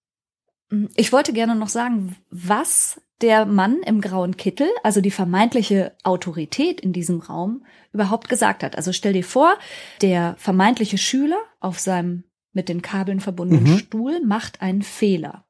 Ich 0.96 1.12
wollte 1.12 1.32
gerne 1.32 1.54
noch 1.54 1.68
sagen, 1.68 2.16
was 2.30 3.00
der 3.20 3.46
Mann 3.46 3.80
im 3.84 4.00
grauen 4.00 4.36
Kittel, 4.36 4.68
also 4.82 5.00
die 5.00 5.10
vermeintliche 5.10 5.96
Autorität 6.04 6.80
in 6.80 6.92
diesem 6.92 7.20
Raum, 7.20 7.64
überhaupt 7.92 8.28
gesagt 8.28 8.62
hat. 8.62 8.76
Also 8.76 8.92
stell 8.92 9.12
dir 9.12 9.24
vor, 9.24 9.56
der 10.02 10.36
vermeintliche 10.38 10.98
Schüler 10.98 11.38
auf 11.60 11.78
seinem 11.78 12.24
mit 12.58 12.68
den 12.68 12.82
Kabeln 12.82 13.20
verbundenen 13.20 13.74
mhm. 13.74 13.78
Stuhl 13.78 14.20
macht 14.20 14.62
einen 14.62 14.82
Fehler. 14.82 15.44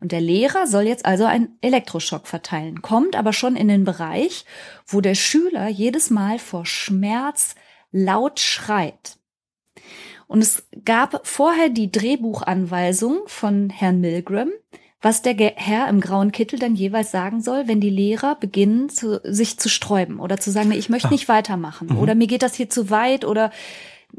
Und 0.00 0.10
der 0.10 0.20
Lehrer 0.20 0.66
soll 0.66 0.82
jetzt 0.82 1.06
also 1.06 1.24
einen 1.24 1.56
Elektroschock 1.60 2.26
verteilen, 2.26 2.82
kommt 2.82 3.14
aber 3.14 3.32
schon 3.32 3.54
in 3.54 3.68
den 3.68 3.84
Bereich, 3.84 4.44
wo 4.84 5.00
der 5.00 5.14
Schüler 5.14 5.68
jedes 5.68 6.10
Mal 6.10 6.40
vor 6.40 6.66
Schmerz 6.66 7.54
laut 7.92 8.40
schreit. 8.40 9.18
Und 10.26 10.40
es 10.40 10.66
gab 10.84 11.24
vorher 11.24 11.68
die 11.68 11.92
Drehbuchanweisung 11.92 13.20
von 13.26 13.70
Herrn 13.70 14.00
Milgram, 14.00 14.50
was 15.00 15.22
der 15.22 15.36
Herr 15.36 15.88
im 15.88 16.00
grauen 16.00 16.32
Kittel 16.32 16.58
dann 16.58 16.74
jeweils 16.74 17.12
sagen 17.12 17.40
soll, 17.42 17.68
wenn 17.68 17.80
die 17.80 17.90
Lehrer 17.90 18.34
beginnen, 18.34 18.88
zu, 18.88 19.20
sich 19.22 19.56
zu 19.56 19.68
sträuben 19.68 20.18
oder 20.18 20.38
zu 20.38 20.50
sagen, 20.50 20.72
ich 20.72 20.88
möchte 20.88 21.08
ah. 21.08 21.12
nicht 21.12 21.28
weitermachen 21.28 21.90
mhm. 21.90 21.98
oder 21.98 22.16
mir 22.16 22.26
geht 22.26 22.42
das 22.42 22.56
hier 22.56 22.68
zu 22.68 22.90
weit 22.90 23.24
oder 23.24 23.52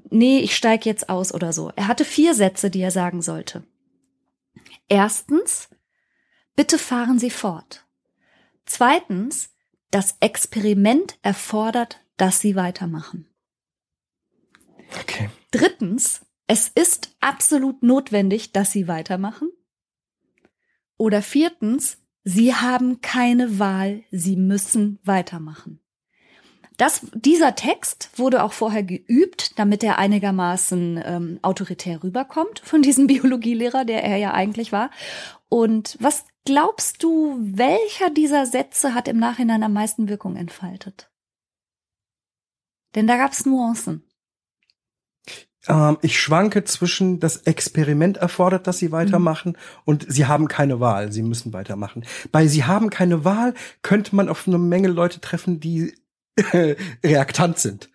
nee, 0.10 0.40
ich 0.40 0.56
steige 0.56 0.90
jetzt 0.90 1.10
aus 1.10 1.34
oder 1.34 1.54
so. 1.54 1.72
Er 1.76 1.88
hatte 1.88 2.06
vier 2.06 2.34
Sätze, 2.34 2.70
die 2.70 2.82
er 2.82 2.92
sagen 2.92 3.22
sollte. 3.22 3.64
Erstens, 4.88 5.70
bitte 6.56 6.78
fahren 6.78 7.20
Sie 7.20 7.30
fort. 7.30 7.86
Zweitens, 8.66 9.50
das 9.90 10.16
Experiment 10.20 11.18
erfordert, 11.22 12.02
dass 12.18 12.40
Sie 12.40 12.56
weitermachen. 12.56 13.28
Okay. 15.00 15.30
Drittens, 15.52 16.26
es 16.48 16.68
ist 16.68 17.16
absolut 17.20 17.84
notwendig, 17.84 18.52
dass 18.52 18.72
Sie 18.72 18.88
weitermachen. 18.88 19.50
Oder 20.98 21.22
viertens, 21.22 21.98
Sie 22.24 22.54
haben 22.54 23.02
keine 23.02 23.60
Wahl, 23.60 24.04
Sie 24.12 24.36
müssen 24.36 25.00
weitermachen. 25.04 25.81
Das, 26.82 27.06
dieser 27.14 27.54
Text 27.54 28.10
wurde 28.16 28.42
auch 28.42 28.54
vorher 28.54 28.82
geübt, 28.82 29.60
damit 29.60 29.84
er 29.84 30.00
einigermaßen 30.00 31.00
ähm, 31.06 31.40
autoritär 31.44 32.02
rüberkommt 32.02 32.60
von 32.64 32.82
diesem 32.82 33.06
Biologielehrer, 33.08 33.86
der 33.86 34.04
er 34.04 34.18
ja 34.18 34.34
eigentlich 34.34 34.72
war. 34.72 34.90
Und 35.48 35.96
was 36.00 36.26
glaubst 36.44 37.04
du, 37.04 37.38
welcher 37.40 38.10
dieser 38.10 38.48
Sätze 38.48 38.96
hat 38.96 39.08
im 39.08 39.20
Nachhinein 39.20 39.62
am 39.62 39.74
meisten 39.74 40.10
Wirkung 40.10 40.36
entfaltet? 40.36 41.12
Denn 42.96 43.06
da 43.06 43.18
gab's 43.18 43.46
Nuancen. 43.46 44.04
Ähm, 45.68 46.00
ich 46.02 46.20
schwanke 46.20 46.64
zwischen 46.64 47.20
das 47.20 47.38
Experiment 47.38 48.18
erfordert, 48.18 48.66
dass 48.66 48.80
sie 48.80 48.92
weitermachen 48.92 49.52
mhm. 49.52 49.82
und 49.86 50.12
sie 50.12 50.26
haben 50.26 50.48
keine 50.48 50.80
Wahl, 50.80 51.12
sie 51.12 51.22
müssen 51.22 51.54
weitermachen. 51.54 52.06
Bei 52.32 52.48
sie 52.48 52.64
haben 52.64 52.90
keine 52.90 53.24
Wahl 53.24 53.54
könnte 53.84 54.16
man 54.16 54.30
auf 54.30 54.48
eine 54.48 54.58
Menge 54.58 54.88
Leute 54.88 55.22
treffen, 55.22 55.60
die 55.60 55.94
reaktant 57.04 57.60
sind. 57.60 57.90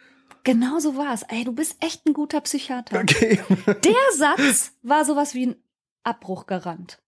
Genau 0.45 0.79
so 0.79 0.97
war 0.97 1.13
es. 1.13 1.23
Ey, 1.25 1.45
du 1.45 1.53
bist 1.53 1.77
echt 1.81 2.07
ein 2.07 2.13
guter 2.13 2.41
Psychiater. 2.41 3.01
Okay. 3.01 3.41
Der 3.67 4.17
Satz 4.17 4.73
war 4.83 5.05
sowas 5.05 5.35
wie 5.35 5.47
ein 5.47 5.57
Abbruchgarant. 6.05 7.01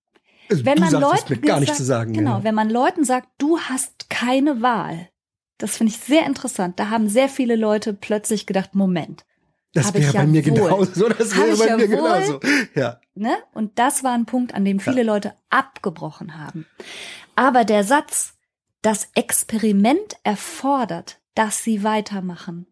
Also, 0.50 0.64
wenn 0.64 0.80
man 0.80 0.92
Leuten 0.92 1.40
gar 1.42 1.60
nicht 1.60 1.76
zu 1.76 1.84
sagen. 1.84 2.14
Genau, 2.14 2.38
ja. 2.38 2.44
wenn 2.44 2.54
man 2.54 2.70
Leuten 2.70 3.04
sagt, 3.04 3.28
du 3.38 3.58
hast 3.60 4.10
keine 4.10 4.62
Wahl. 4.62 5.08
Das 5.58 5.76
finde 5.76 5.92
ich 5.92 6.00
sehr 6.00 6.26
interessant. 6.26 6.80
Da 6.80 6.90
haben 6.90 7.08
sehr 7.08 7.28
viele 7.28 7.56
Leute 7.56 7.92
plötzlich 7.92 8.46
gedacht, 8.46 8.74
Moment. 8.74 9.24
Das 9.74 9.92
wäre 9.92 10.12
bei 10.12 10.18
ja 10.18 10.24
mir 10.24 10.44
wohl. 10.46 10.54
genauso. 10.54 11.08
Das 11.08 11.36
wäre 11.36 11.56
bei 11.56 11.66
ja 11.66 11.76
mir 11.76 11.90
wohl. 11.90 11.96
genauso. 11.96 12.40
Ja. 12.74 13.00
Ne? 13.14 13.36
Und 13.52 13.78
das 13.78 14.02
war 14.02 14.12
ein 14.14 14.26
Punkt, 14.26 14.54
an 14.54 14.64
dem 14.64 14.80
viele. 14.80 15.02
Leute 15.02 15.34
abgebrochen 15.50 16.38
haben. 16.38 16.66
Aber 17.36 17.64
der 17.64 17.84
Satz, 17.84 18.34
das 18.82 19.08
Experiment 19.14 20.16
erfordert, 20.22 21.17
dass 21.38 21.62
sie 21.62 21.84
weitermachen. 21.84 22.66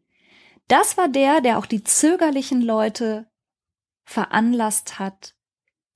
Das 0.67 0.97
war 0.97 1.09
der, 1.09 1.41
der 1.41 1.59
auch 1.59 1.67
die 1.67 1.85
zögerlichen 1.85 2.61
Leute 2.61 3.31
veranlasst 4.05 4.99
hat, 4.99 5.37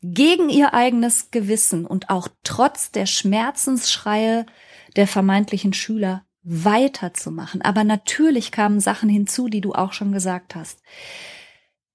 gegen 0.02 0.48
ihr 0.48 0.72
eigenes 0.72 1.32
Gewissen 1.32 1.84
und 1.84 2.10
auch 2.10 2.28
trotz 2.44 2.92
der 2.92 3.06
Schmerzensschreie 3.06 4.46
der 4.94 5.08
vermeintlichen 5.08 5.72
Schüler 5.72 6.24
weiterzumachen. 6.42 7.60
Aber 7.60 7.82
natürlich 7.82 8.52
kamen 8.52 8.78
Sachen 8.78 9.08
hinzu, 9.08 9.48
die 9.48 9.60
du 9.60 9.72
auch 9.72 9.92
schon 9.92 10.12
gesagt 10.12 10.54
hast. 10.54 10.80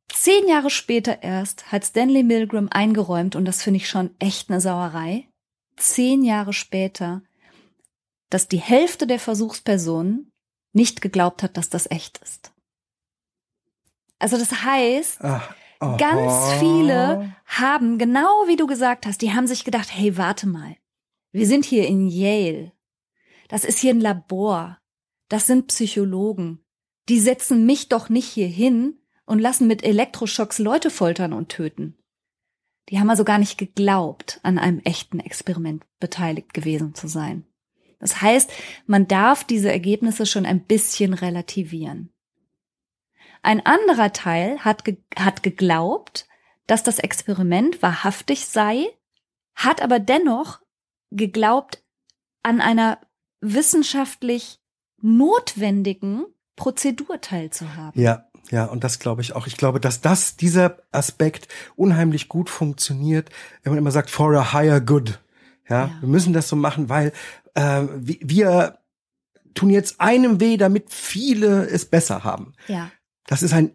Zehn 0.10 0.46
Jahre 0.48 0.70
später 0.70 1.24
erst 1.24 1.72
hat 1.72 1.86
Stanley 1.86 2.24
Milgram 2.24 2.68
eingeräumt, 2.70 3.38
und 3.38 3.46
das 3.46 3.64
finde 3.64 3.78
ich 3.78 3.90
schon 3.90 4.14
echt 4.20 4.50
eine 4.50 4.60
Sauerei, 4.60 5.30
zehn 5.78 6.24
Jahre 6.24 6.52
später, 6.54 7.24
dass 8.30 8.50
die 8.50 8.60
Hälfte 8.60 9.08
der 9.08 9.20
Versuchspersonen 9.20 10.32
nicht 10.76 11.02
geglaubt 11.02 11.44
hat, 11.44 11.58
dass 11.58 11.70
das 11.70 11.90
echt 11.90 12.18
ist. 12.20 12.52
Also 14.20 14.38
das 14.38 14.64
heißt, 14.64 15.20
Ach, 15.22 15.56
ganz 15.80 16.54
viele 16.60 17.36
haben, 17.46 17.98
genau 17.98 18.48
wie 18.48 18.56
du 18.56 18.68
gesagt 18.68 19.06
hast, 19.06 19.22
die 19.22 19.34
haben 19.34 19.48
sich 19.48 19.64
gedacht, 19.64 19.90
hey, 19.92 20.18
warte 20.18 20.48
mal, 20.48 20.76
wir 21.32 21.48
sind 21.48 21.66
hier 21.66 21.88
in 21.88 22.08
Yale. 22.08 22.72
Das 23.50 23.64
ist 23.64 23.80
hier 23.80 23.94
ein 23.94 24.02
Labor. 24.02 24.80
Das 25.30 25.48
sind 25.48 25.68
Psychologen. 25.68 26.64
Die 27.10 27.20
setzen 27.20 27.66
mich 27.66 27.90
doch 27.90 28.10
nicht 28.10 28.28
hier 28.28 28.48
hin 28.48 29.00
und 29.26 29.40
lassen 29.40 29.68
mit 29.68 29.84
Elektroschocks 29.84 30.60
Leute 30.60 30.90
foltern 30.90 31.34
und 31.34 31.50
töten. 31.50 31.98
Die 32.90 33.00
haben 33.00 33.10
also 33.10 33.24
gar 33.24 33.40
nicht 33.40 33.58
geglaubt, 33.58 34.40
an 34.44 34.60
einem 34.60 34.80
echten 34.80 35.20
Experiment 35.20 35.84
beteiligt 36.00 36.54
gewesen 36.54 36.94
zu 36.94 37.08
sein. 37.08 37.46
Das 38.06 38.22
heißt, 38.22 38.52
man 38.86 39.08
darf 39.08 39.44
diese 39.44 39.72
Ergebnisse 39.72 40.28
schon 40.28 40.46
ein 40.46 40.62
bisschen 40.62 41.16
relativieren. 41.16 42.14
Ein 43.42 43.66
anderer 43.66 44.14
Teil 44.14 44.60
hat, 44.60 44.86
ge 44.86 44.98
hat 45.18 45.42
geglaubt, 45.42 46.28
dass 46.68 46.84
das 46.84 47.00
Experiment 47.00 47.82
wahrhaftig 47.82 48.46
sei, 48.46 48.86
hat 49.56 49.82
aber 49.82 50.00
dennoch 50.00 50.60
geglaubt, 51.10 51.84
an 52.44 52.62
einer 52.62 53.00
wissenschaftlich 53.42 54.60
notwendigen 55.02 56.26
Prozedur 56.56 57.22
teilzuhaben. 57.22 58.00
Ja, 58.00 58.28
ja, 58.52 58.66
und 58.66 58.84
das 58.84 59.00
glaube 59.00 59.24
ich 59.24 59.36
auch. 59.36 59.48
Ich 59.48 59.58
glaube, 59.58 59.80
dass 59.80 60.02
das, 60.02 60.38
dieser 60.38 60.78
Aspekt 60.92 61.48
unheimlich 61.76 62.30
gut 62.30 62.52
funktioniert, 62.52 63.32
wenn 63.64 63.72
man 63.72 63.80
immer 63.80 63.90
sagt, 63.90 64.12
for 64.12 64.32
a 64.36 64.54
higher 64.54 64.80
good. 64.80 65.20
Ja, 65.68 65.88
ja. 65.88 65.98
wir 66.02 66.10
müssen 66.10 66.34
das 66.34 66.48
so 66.48 66.56
machen, 66.56 66.90
weil 66.90 67.12
äh, 67.56 67.84
wir 67.92 68.80
tun 69.54 69.70
jetzt 69.70 70.00
einem 70.00 70.40
weh, 70.40 70.58
damit 70.58 70.92
viele 70.92 71.66
es 71.66 71.86
besser 71.86 72.24
haben. 72.24 72.54
Ja. 72.68 72.92
Das 73.26 73.42
ist 73.42 73.54
ein, 73.54 73.72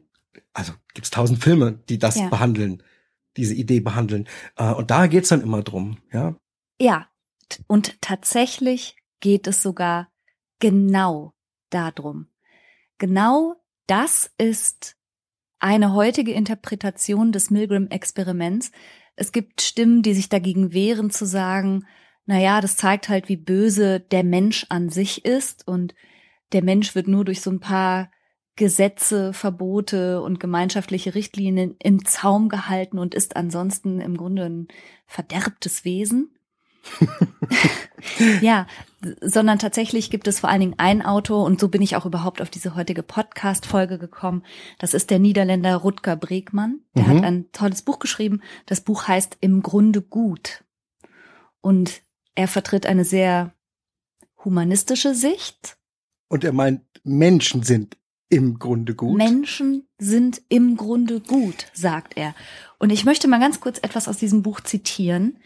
also 0.53 0.73
gibt's 0.95 1.11
tausend 1.11 1.43
Filme, 1.43 1.81
die 1.89 1.99
das 1.99 2.17
ja. 2.17 2.29
behandeln, 2.29 2.83
diese 3.37 3.55
Idee 3.55 3.81
behandeln. 3.81 4.29
Äh, 4.57 4.73
und 4.73 4.91
da 4.91 5.07
geht's 5.07 5.31
dann 5.31 5.43
immer 5.43 5.63
drum, 5.63 5.99
ja. 6.13 6.37
Ja, 6.81 7.09
und 7.67 8.01
tatsächlich 8.01 8.97
geht 9.21 9.47
es 9.47 9.63
sogar 9.63 10.09
genau 10.61 11.35
darum. 11.71 12.29
Genau 12.99 13.57
das 13.87 14.31
ist 14.39 14.97
eine 15.59 15.93
heutige 15.95 16.33
Interpretation 16.33 17.33
des 17.33 17.51
Milgram-Experiments. 17.51 18.71
Es 19.17 19.33
gibt 19.33 19.61
Stimmen, 19.61 20.03
die 20.03 20.15
sich 20.15 20.29
dagegen 20.29 20.73
wehren 20.73 21.11
zu 21.11 21.27
sagen, 21.27 21.87
naja, 22.27 22.61
das 22.61 22.77
zeigt 22.77 23.09
halt, 23.09 23.29
wie 23.29 23.37
böse 23.37 24.01
der 24.01 24.25
Mensch 24.25 24.67
an 24.69 24.89
sich 24.89 25.25
ist 25.25 25.67
und 25.67 25.95
der 26.53 26.63
Mensch 26.63 26.95
wird 26.95 27.09
nur 27.09 27.25
durch 27.25 27.41
so 27.41 27.51
ein 27.51 27.61
paar 27.61 28.11
Gesetze, 28.57 29.33
Verbote 29.33 30.21
und 30.21 30.39
gemeinschaftliche 30.39 31.15
Richtlinien 31.15 31.77
im 31.79 32.05
Zaum 32.05 32.49
gehalten 32.49 32.99
und 32.99 33.15
ist 33.15 33.37
ansonsten 33.37 34.01
im 34.01 34.17
Grunde 34.17 34.45
ein 34.45 34.69
verderbtes 35.07 35.85
Wesen. 35.85 36.37
ja, 38.41 38.67
sondern 39.21 39.59
tatsächlich 39.59 40.11
gibt 40.11 40.27
es 40.29 40.41
vor 40.41 40.51
allen 40.51 40.61
Dingen 40.61 40.75
ein 40.79 41.03
Autor 41.05 41.45
und 41.45 41.61
so 41.61 41.69
bin 41.69 41.83
ich 41.83 41.97
auch 41.97 42.07
überhaupt 42.07 42.43
auf 42.43 42.51
diese 42.51 42.75
heutige 42.75 43.03
Podcast-Folge 43.03 43.99
gekommen. 43.99 44.45
Das 44.79 44.95
ist 44.95 45.11
der 45.11 45.19
Niederländer 45.19 45.77
Rutger 45.77 46.17
Bregmann. 46.17 46.81
Der 46.95 47.05
mhm. 47.05 47.09
hat 47.09 47.25
ein 47.25 47.53
tolles 47.53 47.83
Buch 47.83 47.99
geschrieben. 47.99 48.41
Das 48.67 48.81
Buch 48.81 49.09
heißt 49.09 49.39
Im 49.41 49.63
Grunde 49.63 50.03
gut. 50.03 50.65
Und 51.61 52.03
er 52.41 52.49
vertritt 52.49 52.87
eine 52.87 53.05
sehr 53.05 53.53
humanistische 54.45 55.15
Sicht. 55.15 55.77
Und 56.29 56.43
er 56.43 56.53
meint, 56.53 56.81
Menschen 57.05 57.63
sind 57.63 57.99
im 58.31 58.59
Grunde 58.59 58.95
gut. 58.95 59.19
Menschen 59.19 59.87
sind 59.99 60.41
im 60.49 60.79
Grunde 60.79 61.21
gut, 61.21 61.67
sagt 61.75 62.17
er. 62.17 62.35
Und 62.79 62.91
ich 62.91 63.05
möchte 63.05 63.29
mal 63.29 63.41
ganz 63.41 63.61
kurz 63.61 63.79
etwas 63.83 64.09
aus 64.09 64.17
diesem 64.17 64.43
Buch 64.43 64.61
zitieren. 64.61 65.39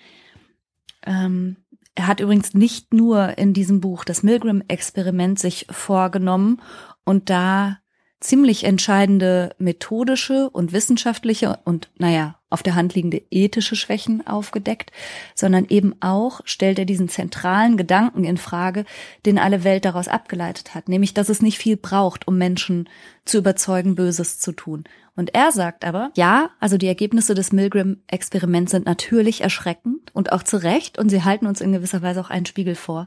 Ähm, 1.04 1.56
er 1.96 2.06
hat 2.06 2.20
übrigens 2.20 2.54
nicht 2.54 2.94
nur 2.94 3.38
in 3.38 3.54
diesem 3.54 3.80
Buch 3.80 4.04
das 4.04 4.22
Milgram-Experiment 4.22 5.38
sich 5.40 5.66
vorgenommen 5.70 6.62
und 7.04 7.28
da 7.28 7.78
ziemlich 8.24 8.64
entscheidende 8.64 9.54
methodische 9.58 10.48
und 10.48 10.72
wissenschaftliche 10.72 11.58
und, 11.64 11.90
naja, 11.98 12.36
auf 12.48 12.62
der 12.62 12.74
Hand 12.74 12.94
liegende 12.94 13.20
ethische 13.30 13.76
Schwächen 13.76 14.26
aufgedeckt, 14.26 14.92
sondern 15.34 15.66
eben 15.68 15.94
auch 16.00 16.40
stellt 16.44 16.78
er 16.78 16.86
diesen 16.86 17.10
zentralen 17.10 17.76
Gedanken 17.76 18.24
in 18.24 18.38
Frage, 18.38 18.86
den 19.26 19.38
alle 19.38 19.62
Welt 19.62 19.84
daraus 19.84 20.08
abgeleitet 20.08 20.74
hat, 20.74 20.88
nämlich, 20.88 21.12
dass 21.12 21.28
es 21.28 21.42
nicht 21.42 21.58
viel 21.58 21.76
braucht, 21.76 22.26
um 22.26 22.38
Menschen 22.38 22.88
zu 23.26 23.38
überzeugen, 23.38 23.94
Böses 23.94 24.38
zu 24.38 24.52
tun. 24.52 24.84
Und 25.16 25.34
er 25.34 25.52
sagt 25.52 25.84
aber, 25.84 26.10
ja, 26.16 26.50
also 26.60 26.78
die 26.78 26.88
Ergebnisse 26.88 27.34
des 27.34 27.52
Milgram-Experiments 27.52 28.70
sind 28.70 28.86
natürlich 28.86 29.42
erschreckend 29.42 30.14
und 30.14 30.32
auch 30.32 30.42
zu 30.42 30.56
Recht 30.56 30.98
und 30.98 31.10
sie 31.10 31.24
halten 31.24 31.46
uns 31.46 31.60
in 31.60 31.72
gewisser 31.72 32.00
Weise 32.00 32.22
auch 32.22 32.30
einen 32.30 32.46
Spiegel 32.46 32.74
vor. 32.74 33.06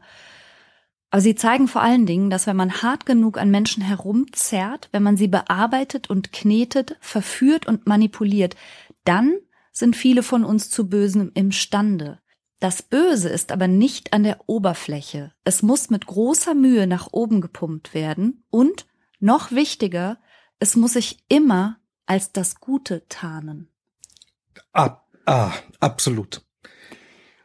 Aber 1.17 1.23
sie 1.23 1.33
zeigen 1.33 1.67
vor 1.67 1.81
allen 1.81 2.05
Dingen, 2.05 2.29
dass 2.29 2.45
wenn 2.45 2.55
man 2.55 2.83
hart 2.83 3.07
genug 3.07 3.39
an 3.39 3.49
Menschen 3.49 3.81
herumzerrt, 3.81 4.87
wenn 4.91 5.01
man 5.01 5.17
sie 5.17 5.27
bearbeitet 5.27 6.11
und 6.11 6.31
knetet, 6.31 6.95
verführt 6.99 7.65
und 7.65 7.87
manipuliert, 7.87 8.55
dann 9.03 9.35
sind 9.71 9.95
viele 9.95 10.21
von 10.21 10.43
uns 10.43 10.69
zu 10.69 10.87
Bösen 10.87 11.31
imstande. 11.31 12.19
Das 12.59 12.83
Böse 12.83 13.29
ist 13.29 13.51
aber 13.51 13.67
nicht 13.67 14.13
an 14.13 14.21
der 14.21 14.41
Oberfläche. 14.45 15.33
Es 15.43 15.63
muss 15.63 15.89
mit 15.89 16.05
großer 16.05 16.53
Mühe 16.53 16.85
nach 16.85 17.07
oben 17.11 17.41
gepumpt 17.41 17.95
werden 17.95 18.43
und, 18.51 18.85
noch 19.19 19.51
wichtiger, 19.51 20.19
es 20.59 20.75
muss 20.75 20.93
sich 20.93 21.17
immer 21.29 21.79
als 22.05 22.31
das 22.31 22.59
Gute 22.59 23.07
tarnen. 23.09 23.69
Ah, 24.71 24.97
ah, 25.25 25.51
absolut. 25.79 26.43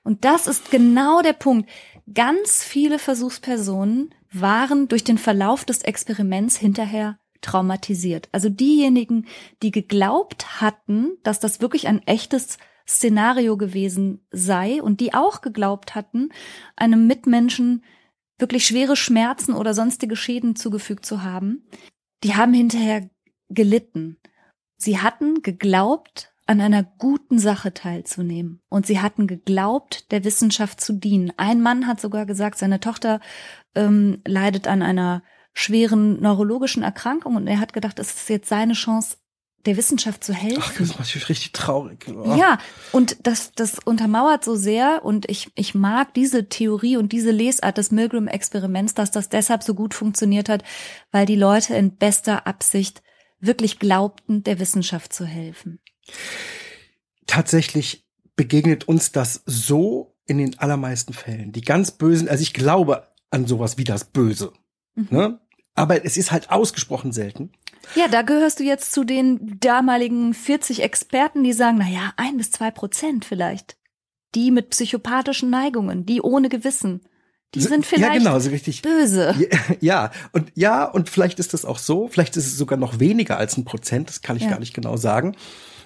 Und 0.04 0.24
das 0.24 0.46
ist 0.46 0.70
genau 0.70 1.22
der 1.22 1.32
Punkt. 1.32 1.70
Ganz 2.12 2.64
viele 2.64 2.98
Versuchspersonen 2.98 4.14
waren 4.32 4.88
durch 4.88 5.04
den 5.04 5.18
Verlauf 5.18 5.64
des 5.64 5.82
Experiments 5.82 6.56
hinterher 6.56 7.18
traumatisiert. 7.42 8.28
Also 8.32 8.48
diejenigen, 8.48 9.26
die 9.62 9.70
geglaubt 9.70 10.60
hatten, 10.60 11.18
dass 11.22 11.40
das 11.40 11.60
wirklich 11.60 11.88
ein 11.88 12.06
echtes 12.06 12.58
Szenario 12.88 13.56
gewesen 13.56 14.26
sei 14.30 14.82
und 14.82 15.00
die 15.00 15.14
auch 15.14 15.40
geglaubt 15.40 15.94
hatten, 15.94 16.30
einem 16.76 17.06
Mitmenschen 17.06 17.84
wirklich 18.38 18.66
schwere 18.66 18.96
Schmerzen 18.96 19.54
oder 19.54 19.74
sonstige 19.74 20.16
Schäden 20.16 20.56
zugefügt 20.56 21.06
zu 21.06 21.22
haben, 21.22 21.68
die 22.24 22.34
haben 22.34 22.54
hinterher 22.54 23.08
gelitten. 23.48 24.18
Sie 24.76 24.98
hatten 24.98 25.42
geglaubt, 25.42 26.31
an 26.46 26.60
einer 26.60 26.82
guten 26.82 27.38
Sache 27.38 27.72
teilzunehmen. 27.72 28.60
Und 28.68 28.86
sie 28.86 29.00
hatten 29.00 29.26
geglaubt, 29.26 30.10
der 30.10 30.24
Wissenschaft 30.24 30.80
zu 30.80 30.92
dienen. 30.92 31.32
Ein 31.36 31.62
Mann 31.62 31.86
hat 31.86 32.00
sogar 32.00 32.26
gesagt, 32.26 32.58
seine 32.58 32.80
Tochter 32.80 33.20
ähm, 33.74 34.20
leidet 34.26 34.66
an 34.66 34.82
einer 34.82 35.22
schweren 35.54 36.20
neurologischen 36.20 36.82
Erkrankung 36.82 37.36
und 37.36 37.46
er 37.46 37.60
hat 37.60 37.72
gedacht, 37.72 37.98
es 37.98 38.14
ist 38.14 38.28
jetzt 38.28 38.48
seine 38.48 38.72
Chance, 38.72 39.16
der 39.66 39.76
Wissenschaft 39.76 40.24
zu 40.24 40.32
helfen. 40.34 40.62
Ach, 40.64 40.74
das 40.76 40.98
macht 40.98 41.14
mich 41.14 41.28
richtig 41.28 41.52
traurig. 41.52 42.06
Oh. 42.08 42.34
Ja, 42.34 42.58
und 42.90 43.18
das, 43.26 43.52
das 43.52 43.78
untermauert 43.78 44.44
so 44.44 44.56
sehr 44.56 45.04
und 45.04 45.30
ich, 45.30 45.50
ich 45.54 45.74
mag 45.74 46.14
diese 46.14 46.48
Theorie 46.48 46.96
und 46.96 47.12
diese 47.12 47.30
Lesart 47.30 47.78
des 47.78 47.92
Milgram-Experiments, 47.92 48.94
dass 48.94 49.12
das 49.12 49.28
deshalb 49.28 49.62
so 49.62 49.74
gut 49.74 49.94
funktioniert 49.94 50.48
hat, 50.48 50.64
weil 51.12 51.26
die 51.26 51.36
Leute 51.36 51.76
in 51.76 51.96
bester 51.96 52.46
Absicht 52.46 53.02
wirklich 53.38 53.78
glaubten, 53.78 54.42
der 54.42 54.58
Wissenschaft 54.58 55.12
zu 55.12 55.24
helfen. 55.26 55.78
Tatsächlich 57.26 58.06
begegnet 58.36 58.88
uns 58.88 59.12
das 59.12 59.42
so 59.46 60.14
in 60.26 60.38
den 60.38 60.58
allermeisten 60.58 61.12
Fällen. 61.12 61.52
Die 61.52 61.60
ganz 61.60 61.90
bösen, 61.92 62.28
also 62.28 62.42
ich 62.42 62.54
glaube 62.54 63.08
an 63.30 63.46
sowas 63.46 63.78
wie 63.78 63.84
das 63.84 64.04
Böse. 64.04 64.52
Mhm. 64.94 65.08
Ne? 65.10 65.40
Aber 65.74 66.04
es 66.04 66.16
ist 66.16 66.32
halt 66.32 66.50
ausgesprochen 66.50 67.12
selten. 67.12 67.52
Ja, 67.94 68.06
da 68.08 68.22
gehörst 68.22 68.60
du 68.60 68.64
jetzt 68.64 68.92
zu 68.92 69.04
den 69.04 69.58
damaligen 69.58 70.34
40 70.34 70.82
Experten, 70.82 71.42
die 71.42 71.52
sagen, 71.52 71.78
na 71.78 71.88
ja, 71.88 72.12
ein 72.16 72.36
bis 72.36 72.50
zwei 72.50 72.70
Prozent 72.70 73.24
vielleicht. 73.24 73.76
Die 74.34 74.50
mit 74.50 74.70
psychopathischen 74.70 75.50
Neigungen, 75.50 76.06
die 76.06 76.20
ohne 76.20 76.48
Gewissen. 76.48 77.02
Die 77.54 77.60
sind 77.60 77.84
vielleicht 77.84 78.14
ja, 78.14 78.18
genau, 78.18 78.38
so 78.38 78.48
richtig. 78.48 78.80
böse. 78.80 79.34
Ja, 79.80 80.10
und 80.32 80.52
ja, 80.54 80.84
und 80.84 81.10
vielleicht 81.10 81.38
ist 81.38 81.52
das 81.52 81.66
auch 81.66 81.78
so. 81.78 82.08
Vielleicht 82.08 82.36
ist 82.36 82.46
es 82.46 82.56
sogar 82.56 82.78
noch 82.78 82.98
weniger 82.98 83.36
als 83.36 83.58
ein 83.58 83.64
Prozent. 83.64 84.08
Das 84.08 84.22
kann 84.22 84.36
ich 84.36 84.44
ja. 84.44 84.50
gar 84.50 84.58
nicht 84.58 84.72
genau 84.72 84.96
sagen 84.96 85.36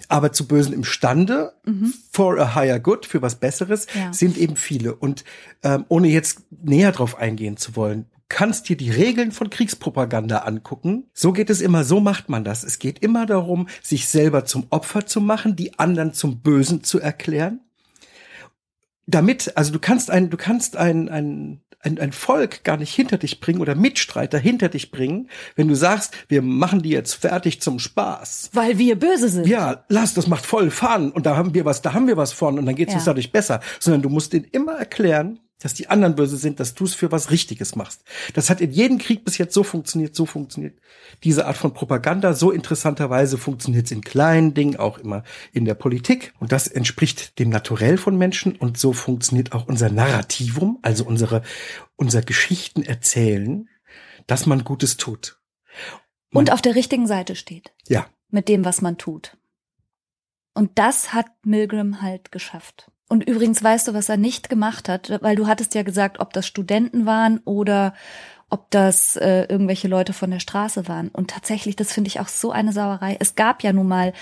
aber 0.09 0.33
zu 0.33 0.47
Bösen 0.47 0.73
imstande, 0.73 1.53
mhm. 1.65 1.93
for 2.11 2.39
a 2.39 2.55
higher 2.55 2.79
good, 2.79 3.07
für 3.07 3.23
was 3.23 3.37
Besseres, 3.37 3.87
ja. 3.95 4.13
sind 4.13 4.37
eben 4.37 4.57
viele. 4.57 4.95
Und 4.95 5.25
ähm, 5.63 5.85
ohne 5.89 6.09
jetzt 6.09 6.43
näher 6.51 6.93
drauf 6.93 7.19
eingehen 7.19 7.57
zu 7.57 7.77
wollen, 7.77 8.07
kannst 8.29 8.69
dir 8.69 8.77
die 8.77 8.91
Regeln 8.91 9.33
von 9.33 9.51
Kriegspropaganda 9.51 10.39
angucken. 10.39 11.05
So 11.15 11.33
geht 11.33 11.51
es 11.51 11.61
immer, 11.61 11.85
so 11.85 12.01
macht 12.01 12.29
man 12.29 12.45
das. 12.45 12.65
Es 12.65 12.79
geht 12.79 12.99
immer 13.01 13.27
darum, 13.27 13.69
sich 13.83 14.09
selber 14.09 14.45
zum 14.45 14.67
Opfer 14.71 15.07
zu 15.07 15.21
machen, 15.21 15.57
die 15.57 15.79
anderen 15.79 16.13
zum 16.13 16.41
Bösen 16.41 16.83
zu 16.83 17.01
erklären. 17.01 17.61
Damit, 19.07 19.57
also 19.57 19.73
du 19.73 19.79
kannst 19.79 20.11
ein, 20.11 20.31
du 20.31 20.37
kannst 20.37 20.77
ein, 20.77 21.09
ein 21.09 21.61
ein, 21.87 21.99
ein 21.99 22.13
Volk 22.13 22.65
gar 22.65 22.77
nicht 22.77 22.95
hinter 22.95 23.17
dich 23.17 23.41
bringen 23.41 23.61
oder 23.61 23.75
Mitstreiter 23.75 24.39
hinter 24.39 24.69
dich 24.69 24.91
bringen, 24.91 25.29
wenn 25.55 25.69
du 25.69 25.75
sagst, 25.75 26.15
wir 26.29 26.43
machen 26.43 26.83
die 26.83 26.91
jetzt 26.91 27.15
fertig 27.15 27.61
zum 27.61 27.79
Spaß. 27.79 28.51
Weil 28.53 28.79
wir 28.79 28.99
böse 28.99 29.29
sind. 29.29 29.47
Ja, 29.47 29.85
lass, 29.89 30.15
das 30.15 30.27
macht 30.27 30.45
voll 30.45 30.71
Fun 30.71 31.13
und 31.13 31.27
da 31.27 31.37
haben 31.37 31.55
wir 31.55 31.65
was, 31.65 31.83
da 31.83 31.95
haben 31.95 32.09
wir 32.09 32.17
was 32.17 32.33
von 32.33 32.59
und 32.59 32.67
dann 32.67 32.75
geht's 32.75 32.93
ja. 32.93 32.97
uns 32.97 33.05
dadurch 33.05 33.31
besser. 33.31 33.61
Sondern 33.79 34.03
du 34.03 34.09
musst 34.09 34.33
denen 34.33 34.47
immer 34.47 34.73
erklären, 34.73 35.39
dass 35.61 35.75
die 35.75 35.89
anderen 35.89 36.17
böse 36.17 36.37
sind, 36.37 36.61
dass 36.61 36.75
du 36.75 36.85
es 36.85 36.95
für 36.95 37.11
was 37.13 37.31
Richtiges 37.31 37.77
machst. 37.77 38.03
Das 38.35 38.51
hat 38.51 38.61
in 38.61 38.73
jedem 38.73 38.99
Krieg 38.99 39.25
bis 39.25 39.39
jetzt 39.39 39.55
so 39.55 39.63
funktioniert, 39.63 40.15
so 40.15 40.27
funktioniert. 40.27 40.79
Diese 41.25 41.47
Art 41.47 41.57
von 41.57 41.73
Propaganda, 41.73 42.35
so 42.35 42.51
interessanterweise 42.51 43.39
funktioniert 43.39 43.87
es 43.87 43.93
in 43.93 44.03
kleinen 44.03 44.53
Dingen, 44.53 44.77
auch 44.77 44.99
immer 44.99 45.25
in 45.53 45.65
der 45.65 45.75
Politik. 45.75 46.35
Und 46.41 46.53
das 46.53 46.69
entspricht 46.69 47.39
dem 47.39 47.49
Naturell 47.49 47.97
von 47.97 48.19
Menschen. 48.19 48.55
Und 48.55 48.77
so 48.77 48.93
funktioniert 48.93 49.53
auch 49.53 49.67
unser 49.67 49.89
Narrativum, 49.89 50.79
also 50.83 51.05
unsere, 51.05 51.43
unser 51.97 52.21
Geschichten 52.21 52.83
erzählen, 52.83 53.69
dass 54.27 54.45
man 54.45 54.63
Gutes 54.63 54.99
tut. 54.99 55.41
Man, 56.31 56.43
und 56.43 56.53
auf 56.53 56.61
der 56.61 56.75
richtigen 56.75 57.07
Seite 57.07 57.35
steht. 57.35 57.73
Ja. 57.89 58.07
Mit 58.29 58.49
dem, 58.49 58.65
was 58.65 58.83
man 58.83 58.99
tut. 58.99 59.39
Und 60.53 60.79
das 60.79 61.15
hat 61.15 61.27
Milgram 61.45 62.03
halt 62.03 62.33
geschafft. 62.33 62.91
Und 63.09 63.25
übrigens 63.29 63.63
weißt 63.63 63.89
du, 63.89 63.95
was 63.95 64.09
er 64.09 64.17
nicht 64.17 64.49
gemacht 64.49 64.89
hat, 64.89 65.19
weil 65.23 65.37
du 65.37 65.47
hattest 65.47 65.75
ja 65.75 65.83
gesagt, 65.83 66.19
ob 66.19 66.33
das 66.33 66.47
Studenten 66.47 67.07
waren 67.07 67.41
oder 67.45 67.95
ob 68.51 68.71
das 68.71 69.17
äh, 69.17 69.45
irgendwelche 69.45 69.89
Leute 69.89 70.13
von 70.13 70.31
der 70.31 70.41
Straße 70.41 70.89
waren. 70.89 71.09
Und 71.09 71.31
tatsächlich, 71.31 71.77
das 71.77 71.93
finde 71.93 72.09
ich 72.09 72.21
auch 72.21 72.29
so 72.29 72.51
eine 72.51 72.73
Sauerei. 72.73 73.17
Es 73.19 73.35
gab 73.35 73.63
ja 73.63 73.73
nun 73.73 73.89
mal 73.89 74.13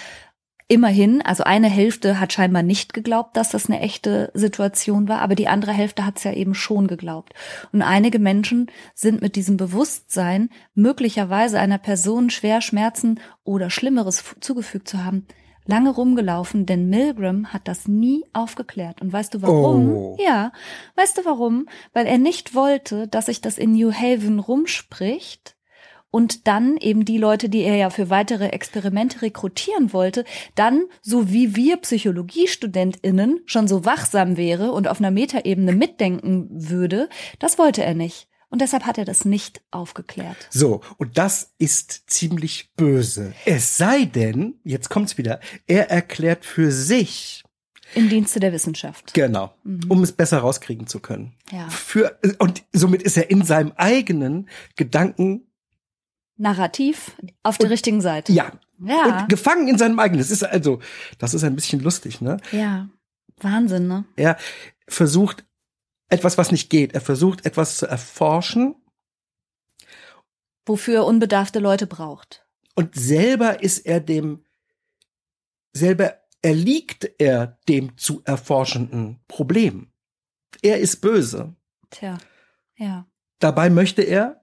immerhin, 0.66 1.20
also 1.22 1.44
eine 1.44 1.68
Hälfte 1.68 2.18
hat 2.18 2.32
scheinbar 2.32 2.62
nicht 2.62 2.94
geglaubt, 2.94 3.36
dass 3.36 3.50
das 3.50 3.68
eine 3.68 3.80
echte 3.80 4.30
Situation 4.34 5.08
war, 5.08 5.20
aber 5.20 5.34
die 5.34 5.48
andere 5.48 5.72
Hälfte 5.72 6.06
hat 6.06 6.16
es 6.16 6.24
ja 6.24 6.32
eben 6.32 6.54
schon 6.54 6.86
geglaubt. 6.86 7.34
Und 7.72 7.82
einige 7.82 8.18
Menschen 8.18 8.70
sind 8.94 9.20
mit 9.20 9.36
diesem 9.36 9.58
Bewusstsein, 9.58 10.48
möglicherweise 10.74 11.58
einer 11.58 11.78
Person 11.78 12.30
schwer 12.30 12.62
Schmerzen 12.62 13.20
oder 13.44 13.68
Schlimmeres 13.68 14.24
zugefügt 14.40 14.88
zu 14.88 15.04
haben, 15.04 15.26
lange 15.66 15.90
rumgelaufen, 15.90 16.66
denn 16.66 16.88
Milgram 16.88 17.52
hat 17.52 17.68
das 17.68 17.88
nie 17.88 18.24
aufgeklärt. 18.32 19.00
Und 19.00 19.12
weißt 19.12 19.34
du 19.34 19.42
warum? 19.42 19.96
Oh. 19.96 20.16
Ja, 20.20 20.52
weißt 20.96 21.18
du 21.18 21.24
warum? 21.24 21.68
Weil 21.92 22.06
er 22.06 22.18
nicht 22.18 22.54
wollte, 22.54 23.08
dass 23.08 23.26
sich 23.26 23.40
das 23.40 23.58
in 23.58 23.72
New 23.72 23.92
Haven 23.92 24.38
rumspricht 24.38 25.56
und 26.14 26.46
dann 26.46 26.76
eben 26.76 27.04
die 27.04 27.18
Leute, 27.18 27.48
die 27.48 27.62
er 27.62 27.74
ja 27.74 27.90
für 27.90 28.08
weitere 28.08 28.46
Experimente 28.50 29.22
rekrutieren 29.22 29.92
wollte, 29.92 30.24
dann, 30.54 30.84
so 31.02 31.32
wie 31.32 31.56
wir 31.56 31.76
PsychologiestudentInnen 31.76 33.40
schon 33.46 33.66
so 33.66 33.84
wachsam 33.84 34.36
wäre 34.36 34.70
und 34.70 34.86
auf 34.86 35.00
einer 35.00 35.10
Metaebene 35.10 35.72
mitdenken 35.72 36.48
würde, 36.50 37.08
das 37.40 37.58
wollte 37.58 37.82
er 37.82 37.94
nicht. 37.94 38.28
Und 38.54 38.60
deshalb 38.60 38.86
hat 38.86 38.98
er 38.98 39.04
das 39.04 39.24
nicht 39.24 39.62
aufgeklärt. 39.72 40.36
So, 40.48 40.80
und 40.96 41.18
das 41.18 41.54
ist 41.58 42.04
ziemlich 42.08 42.70
böse. 42.76 43.34
Es 43.44 43.76
sei 43.76 44.04
denn, 44.04 44.60
jetzt 44.62 44.90
kommt's 44.90 45.18
wieder, 45.18 45.40
er 45.66 45.90
erklärt 45.90 46.44
für 46.44 46.70
sich. 46.70 47.42
Im 47.96 48.08
Dienste 48.08 48.38
der 48.38 48.52
Wissenschaft. 48.52 49.12
Genau. 49.12 49.52
Mhm. 49.64 49.90
Um 49.90 50.04
es 50.04 50.12
besser 50.12 50.38
rauskriegen 50.38 50.86
zu 50.86 51.00
können. 51.00 51.34
Ja. 51.50 51.68
Für, 51.68 52.16
und 52.38 52.62
somit 52.72 53.02
ist 53.02 53.16
er 53.16 53.28
in 53.28 53.44
seinem 53.44 53.72
eigenen 53.74 54.48
Gedanken 54.76 55.48
Narrativ 56.36 57.10
auf 57.42 57.58
der 57.58 57.70
richtigen 57.70 58.02
Seite. 58.02 58.32
Ja. 58.32 58.52
Ja. 58.78 59.22
Und 59.22 59.28
gefangen 59.30 59.66
in 59.66 59.78
seinem 59.78 59.98
eigenen. 59.98 60.20
Das 60.20 60.30
ist 60.30 60.44
also, 60.44 60.78
das 61.18 61.34
ist 61.34 61.42
ein 61.42 61.56
bisschen 61.56 61.80
lustig, 61.80 62.20
ne? 62.20 62.36
Ja. 62.52 62.88
Wahnsinn, 63.38 63.88
ne? 63.88 64.04
Er 64.14 64.36
versucht 64.86 65.44
etwas, 66.14 66.38
was 66.38 66.50
nicht 66.50 66.70
geht. 66.70 66.94
Er 66.94 67.00
versucht 67.00 67.44
etwas 67.44 67.76
zu 67.76 67.86
erforschen 67.86 68.76
Wofür 70.66 70.96
er 70.96 71.06
unbedarfte 71.06 71.58
Leute 71.58 71.86
braucht. 71.86 72.46
Und 72.74 72.94
selber 72.94 73.62
ist 73.62 73.80
er 73.80 74.00
dem, 74.00 74.44
selber 75.72 76.18
erliegt 76.42 77.10
er 77.18 77.58
dem 77.68 77.96
zu 77.96 78.22
erforschenden 78.24 79.20
Problem. 79.28 79.92
Er 80.62 80.80
ist 80.80 81.00
böse. 81.00 81.54
Tja, 81.90 82.18
ja. 82.76 83.06
Dabei 83.38 83.68
möchte 83.70 84.02
er 84.02 84.42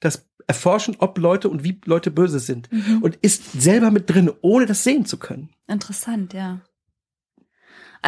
das 0.00 0.28
erforschen, 0.46 0.96
ob 0.98 1.18
Leute 1.18 1.48
und 1.48 1.64
wie 1.64 1.80
Leute 1.84 2.10
böse 2.10 2.38
sind. 2.38 2.70
Mhm. 2.70 3.02
Und 3.02 3.16
ist 3.16 3.60
selber 3.60 3.90
mit 3.90 4.10
drin, 4.10 4.30
ohne 4.42 4.66
das 4.66 4.84
sehen 4.84 5.06
zu 5.06 5.18
können. 5.18 5.50
Interessant, 5.66 6.34
ja. 6.34 6.60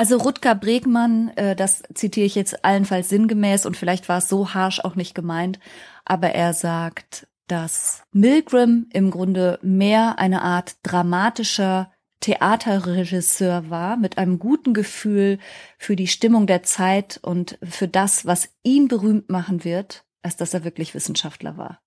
Also 0.00 0.16
Rutger 0.16 0.54
Bregmann, 0.54 1.28
äh, 1.36 1.54
das 1.54 1.82
zitiere 1.92 2.24
ich 2.24 2.34
jetzt 2.34 2.64
allenfalls 2.64 3.10
sinngemäß 3.10 3.66
und 3.66 3.76
vielleicht 3.76 4.08
war 4.08 4.16
es 4.16 4.30
so 4.30 4.54
harsh 4.54 4.80
auch 4.80 4.94
nicht 4.94 5.14
gemeint, 5.14 5.60
aber 6.06 6.30
er 6.30 6.54
sagt, 6.54 7.26
dass 7.48 8.02
Milgram 8.10 8.86
im 8.94 9.10
Grunde 9.10 9.58
mehr 9.60 10.18
eine 10.18 10.40
Art 10.40 10.76
dramatischer 10.84 11.92
Theaterregisseur 12.20 13.68
war, 13.68 13.98
mit 13.98 14.16
einem 14.16 14.38
guten 14.38 14.72
Gefühl 14.72 15.38
für 15.76 15.96
die 15.96 16.06
Stimmung 16.06 16.46
der 16.46 16.62
Zeit 16.62 17.20
und 17.22 17.58
für 17.62 17.86
das, 17.86 18.24
was 18.24 18.48
ihn 18.62 18.88
berühmt 18.88 19.28
machen 19.28 19.64
wird, 19.64 20.06
als 20.22 20.38
dass 20.38 20.54
er 20.54 20.64
wirklich 20.64 20.94
Wissenschaftler 20.94 21.58
war. 21.58 21.82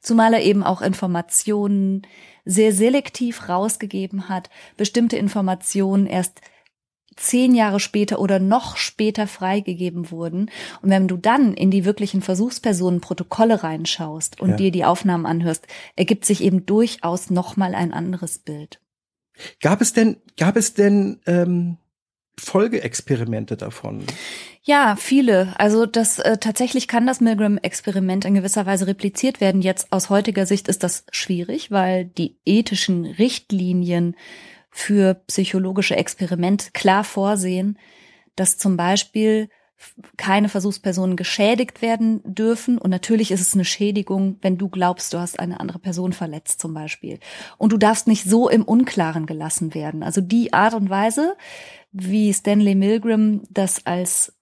Zumal 0.00 0.34
er 0.34 0.42
eben 0.42 0.64
auch 0.64 0.82
Informationen 0.82 2.02
sehr 2.44 2.72
selektiv 2.72 3.48
rausgegeben 3.48 4.28
hat, 4.28 4.50
bestimmte 4.76 5.16
Informationen 5.16 6.06
erst 6.06 6.40
zehn 7.18 7.54
Jahre 7.54 7.80
später 7.80 8.18
oder 8.20 8.38
noch 8.38 8.76
später 8.76 9.26
freigegeben 9.26 10.10
wurden. 10.10 10.50
Und 10.82 10.90
wenn 10.90 11.08
du 11.08 11.16
dann 11.16 11.54
in 11.54 11.70
die 11.70 11.84
wirklichen 11.84 12.22
Versuchspersonen 12.22 13.00
Protokolle 13.00 13.62
reinschaust 13.62 14.40
und 14.40 14.50
ja. 14.50 14.56
dir 14.56 14.70
die 14.70 14.84
Aufnahmen 14.84 15.26
anhörst, 15.26 15.66
ergibt 15.96 16.24
sich 16.24 16.42
eben 16.42 16.66
durchaus 16.66 17.30
nochmal 17.30 17.74
ein 17.74 17.92
anderes 17.92 18.38
Bild. 18.38 18.80
Gab 19.60 19.80
es 19.80 19.92
denn, 19.92 20.16
gab 20.36 20.56
es 20.56 20.74
denn 20.74 21.20
ähm, 21.26 21.76
Folgeexperimente 22.38 23.56
davon? 23.56 24.04
Ja, 24.62 24.96
viele. 24.96 25.54
Also 25.58 25.86
das 25.86 26.18
äh, 26.18 26.38
tatsächlich 26.38 26.88
kann 26.88 27.06
das 27.06 27.20
Milgram-Experiment 27.20 28.24
in 28.24 28.34
gewisser 28.34 28.66
Weise 28.66 28.86
repliziert 28.86 29.40
werden. 29.40 29.62
Jetzt 29.62 29.92
aus 29.92 30.10
heutiger 30.10 30.46
Sicht 30.46 30.68
ist 30.68 30.82
das 30.82 31.04
schwierig, 31.10 31.70
weil 31.70 32.04
die 32.04 32.36
ethischen 32.44 33.06
Richtlinien 33.06 34.14
für 34.78 35.14
psychologische 35.26 35.96
Experimente 35.96 36.70
klar 36.72 37.02
vorsehen, 37.02 37.76
dass 38.36 38.58
zum 38.58 38.76
Beispiel 38.76 39.48
keine 40.16 40.48
Versuchspersonen 40.48 41.16
geschädigt 41.16 41.82
werden 41.82 42.20
dürfen. 42.24 42.78
Und 42.78 42.90
natürlich 42.90 43.32
ist 43.32 43.40
es 43.40 43.54
eine 43.54 43.64
Schädigung, 43.64 44.36
wenn 44.40 44.56
du 44.56 44.68
glaubst, 44.68 45.12
du 45.12 45.18
hast 45.18 45.40
eine 45.40 45.58
andere 45.58 45.80
Person 45.80 46.12
verletzt 46.12 46.60
zum 46.60 46.74
Beispiel. 46.74 47.18
Und 47.58 47.72
du 47.72 47.76
darfst 47.76 48.06
nicht 48.06 48.22
so 48.24 48.48
im 48.48 48.62
Unklaren 48.62 49.26
gelassen 49.26 49.74
werden. 49.74 50.04
Also 50.04 50.20
die 50.20 50.52
Art 50.52 50.74
und 50.74 50.90
Weise, 50.90 51.36
wie 51.90 52.32
Stanley 52.32 52.76
Milgram 52.76 53.42
das 53.50 53.84
als 53.84 54.37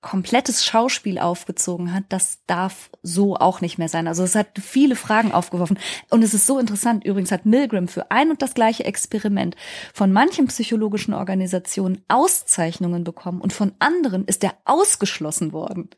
komplettes 0.00 0.64
Schauspiel 0.64 1.18
aufgezogen 1.18 1.92
hat, 1.92 2.04
das 2.08 2.38
darf 2.46 2.90
so 3.02 3.36
auch 3.36 3.60
nicht 3.60 3.78
mehr 3.78 3.88
sein. 3.88 4.06
Also 4.06 4.22
es 4.22 4.36
hat 4.36 4.58
viele 4.60 4.94
Fragen 4.94 5.32
aufgeworfen. 5.32 5.78
Und 6.08 6.22
es 6.22 6.34
ist 6.34 6.46
so 6.46 6.58
interessant, 6.58 7.04
übrigens 7.04 7.32
hat 7.32 7.46
Milgram 7.46 7.88
für 7.88 8.10
ein 8.10 8.30
und 8.30 8.40
das 8.40 8.54
gleiche 8.54 8.84
Experiment 8.84 9.56
von 9.92 10.12
manchen 10.12 10.46
psychologischen 10.46 11.14
Organisationen 11.14 12.02
Auszeichnungen 12.06 13.02
bekommen 13.02 13.40
und 13.40 13.52
von 13.52 13.72
anderen 13.80 14.24
ist 14.26 14.44
er 14.44 14.54
ausgeschlossen 14.64 15.52
worden. 15.52 15.90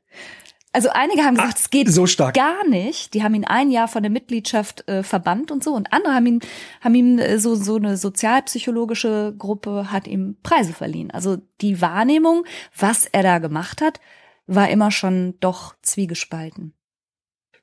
Also 0.73 0.89
einige 0.91 1.23
haben 1.23 1.35
gesagt, 1.35 1.55
Ach, 1.57 1.59
es 1.59 1.71
geht 1.71 1.89
so 1.91 2.07
stark. 2.07 2.35
gar 2.35 2.67
nicht. 2.69 3.15
Die 3.15 3.25
haben 3.25 3.35
ihn 3.35 3.45
ein 3.45 3.71
Jahr 3.71 3.89
von 3.89 4.03
der 4.05 4.11
Mitgliedschaft 4.11 4.89
äh, 4.89 5.03
verbannt 5.03 5.51
und 5.51 5.65
so. 5.65 5.73
Und 5.75 5.93
andere 5.93 6.15
haben 6.15 6.27
ihn, 6.27 6.41
haben 6.81 6.95
ihm 6.95 7.19
äh, 7.19 7.39
so 7.39 7.57
so 7.57 7.77
eine 7.77 7.97
sozialpsychologische 7.97 9.35
Gruppe 9.37 9.91
hat 9.91 10.07
ihm 10.07 10.37
Preise 10.43 10.73
verliehen. 10.73 11.11
Also 11.11 11.39
die 11.61 11.81
Wahrnehmung, 11.81 12.45
was 12.77 13.07
er 13.07 13.23
da 13.25 13.39
gemacht 13.39 13.81
hat, 13.81 14.01
war 14.47 14.69
immer 14.71 14.91
schon 14.91 15.35
doch 15.41 15.75
zwiegespalten. 15.83 16.73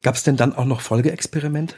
Gab 0.04 0.16
es 0.16 0.24
denn 0.24 0.36
dann 0.38 0.54
auch 0.54 0.66
noch 0.66 0.82
Folgeexperimente? 0.82 1.76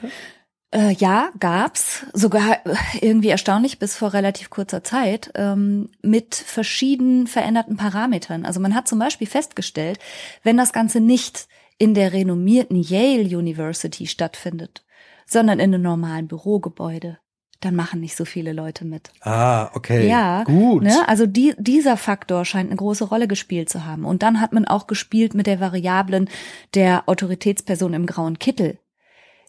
Äh, 0.71 0.93
ja, 0.93 1.31
gab's 1.39 2.05
sogar 2.13 2.65
äh, 2.65 2.75
irgendwie 3.01 3.29
erstaunlich 3.29 3.79
bis 3.79 3.95
vor 3.95 4.13
relativ 4.13 4.51
kurzer 4.51 4.83
Zeit 4.83 5.31
ähm, 5.33 5.89
mit 6.03 6.35
verschiedenen 6.35 7.25
veränderten 7.25 7.75
Parametern. 7.75 8.45
Also 8.45 8.59
man 8.59 8.75
hat 8.75 8.87
zum 8.87 8.99
Beispiel 8.99 9.25
festgestellt, 9.25 9.99
wenn 10.43 10.57
das 10.57 10.71
Ganze 10.71 10.99
nicht 10.99 11.47
in 11.79 11.95
der 11.95 12.13
renommierten 12.13 12.75
Yale 12.75 13.35
University 13.35 14.05
stattfindet, 14.05 14.85
sondern 15.25 15.59
in 15.59 15.73
einem 15.73 15.81
normalen 15.81 16.27
Bürogebäude, 16.27 17.17
dann 17.61 17.75
machen 17.75 17.99
nicht 17.99 18.15
so 18.15 18.23
viele 18.23 18.53
Leute 18.53 18.85
mit. 18.85 19.09
Ah, 19.21 19.71
okay. 19.73 20.07
Ja, 20.07 20.43
gut. 20.43 20.83
Ne, 20.83 21.07
also 21.07 21.25
die, 21.25 21.55
dieser 21.57 21.97
Faktor 21.97 22.45
scheint 22.45 22.69
eine 22.69 22.77
große 22.77 23.05
Rolle 23.05 23.27
gespielt 23.27 23.69
zu 23.69 23.85
haben. 23.85 24.05
Und 24.05 24.21
dann 24.21 24.39
hat 24.39 24.53
man 24.53 24.65
auch 24.65 24.85
gespielt 24.85 25.33
mit 25.33 25.47
der 25.47 25.59
Variablen 25.59 26.29
der 26.75 27.09
Autoritätsperson 27.09 27.93
im 27.93 28.05
grauen 28.05 28.37
Kittel 28.37 28.77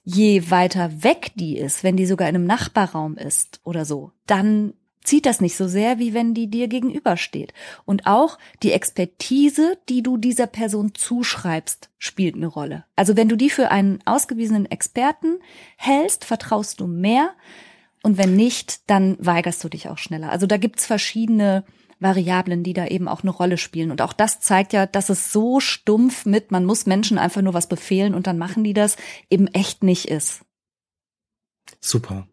je 0.04 0.50
weiter 0.50 1.02
weg 1.02 1.32
die 1.34 1.56
ist, 1.56 1.84
wenn 1.84 1.96
die 1.96 2.06
sogar 2.06 2.28
in 2.28 2.34
einem 2.34 2.46
Nachbarraum 2.46 3.16
ist 3.16 3.60
oder 3.64 3.84
so, 3.84 4.12
dann 4.26 4.74
zieht 5.02 5.26
das 5.26 5.40
nicht 5.40 5.56
so 5.56 5.66
sehr, 5.66 5.98
wie 5.98 6.14
wenn 6.14 6.34
die 6.34 6.48
dir 6.48 6.68
gegenübersteht. 6.68 7.54
Und 7.84 8.06
auch 8.06 8.38
die 8.62 8.72
Expertise, 8.72 9.78
die 9.88 10.02
du 10.02 10.16
dieser 10.16 10.46
Person 10.46 10.94
zuschreibst, 10.94 11.90
spielt 11.98 12.34
eine 12.34 12.46
Rolle. 12.46 12.84
Also 12.96 13.16
wenn 13.16 13.28
du 13.28 13.36
die 13.36 13.50
für 13.50 13.70
einen 13.70 14.00
ausgewiesenen 14.04 14.66
Experten 14.66 15.38
hältst, 15.76 16.24
vertraust 16.24 16.80
du 16.80 16.86
mehr. 16.86 17.30
Und 18.02 18.18
wenn 18.18 18.36
nicht, 18.36 18.90
dann 18.90 19.16
weigerst 19.20 19.62
du 19.64 19.68
dich 19.68 19.88
auch 19.88 19.98
schneller. 19.98 20.30
Also 20.30 20.46
da 20.46 20.56
gibt's 20.56 20.86
verschiedene 20.86 21.64
Variablen, 22.00 22.62
die 22.62 22.72
da 22.72 22.86
eben 22.86 23.08
auch 23.08 23.22
eine 23.22 23.30
Rolle 23.30 23.58
spielen. 23.58 23.90
Und 23.90 24.02
auch 24.02 24.12
das 24.12 24.40
zeigt 24.40 24.72
ja, 24.72 24.86
dass 24.86 25.10
es 25.10 25.32
so 25.32 25.60
stumpf 25.60 26.26
mit, 26.26 26.50
man 26.50 26.64
muss 26.64 26.86
Menschen 26.86 27.18
einfach 27.18 27.42
nur 27.42 27.54
was 27.54 27.68
befehlen 27.68 28.14
und 28.14 28.26
dann 28.26 28.38
machen 28.38 28.64
die 28.64 28.72
das, 28.72 28.96
eben 29.28 29.46
echt 29.48 29.82
nicht 29.82 30.08
ist. 30.08 30.40
Super. 31.80 32.26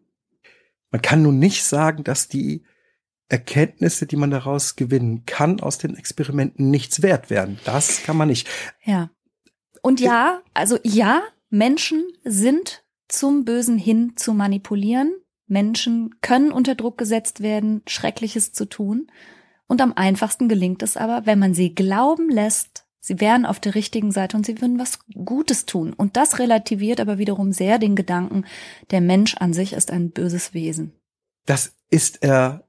Man 0.90 1.02
kann 1.02 1.22
nun 1.22 1.38
nicht 1.38 1.64
sagen, 1.64 2.02
dass 2.02 2.28
die 2.28 2.64
Erkenntnisse, 3.28 4.06
die 4.06 4.16
man 4.16 4.30
daraus 4.30 4.74
gewinnen 4.74 5.24
kann, 5.26 5.60
aus 5.60 5.76
den 5.76 5.96
Experimenten 5.96 6.70
nichts 6.70 7.02
wert 7.02 7.28
werden. 7.28 7.60
Das 7.64 8.02
kann 8.02 8.16
man 8.16 8.28
nicht. 8.28 8.48
Ja. 8.84 9.10
Und 9.82 10.00
ja, 10.00 10.42
also 10.54 10.78
ja, 10.82 11.22
Menschen 11.50 12.08
sind 12.24 12.84
zum 13.06 13.44
Bösen 13.44 13.78
hin 13.78 14.14
zu 14.16 14.32
manipulieren. 14.32 15.12
Menschen 15.46 16.20
können 16.20 16.52
unter 16.52 16.74
Druck 16.74 16.98
gesetzt 16.98 17.40
werden, 17.40 17.82
Schreckliches 17.86 18.52
zu 18.52 18.66
tun. 18.66 19.10
Und 19.68 19.80
am 19.80 19.92
einfachsten 19.94 20.48
gelingt 20.48 20.82
es 20.82 20.96
aber, 20.96 21.26
wenn 21.26 21.38
man 21.38 21.54
sie 21.54 21.74
glauben 21.74 22.30
lässt, 22.30 22.86
sie 23.00 23.20
wären 23.20 23.46
auf 23.46 23.60
der 23.60 23.74
richtigen 23.74 24.10
Seite 24.10 24.36
und 24.36 24.44
sie 24.44 24.60
würden 24.60 24.78
was 24.78 24.98
Gutes 25.24 25.66
tun. 25.66 25.92
Und 25.92 26.16
das 26.16 26.38
relativiert 26.38 27.00
aber 27.00 27.18
wiederum 27.18 27.52
sehr 27.52 27.78
den 27.78 27.94
Gedanken, 27.94 28.44
der 28.90 29.00
Mensch 29.00 29.36
an 29.36 29.52
sich 29.52 29.74
ist 29.74 29.90
ein 29.90 30.10
böses 30.10 30.54
Wesen. 30.54 30.92
Das 31.44 31.74
ist 31.90 32.22
er 32.22 32.64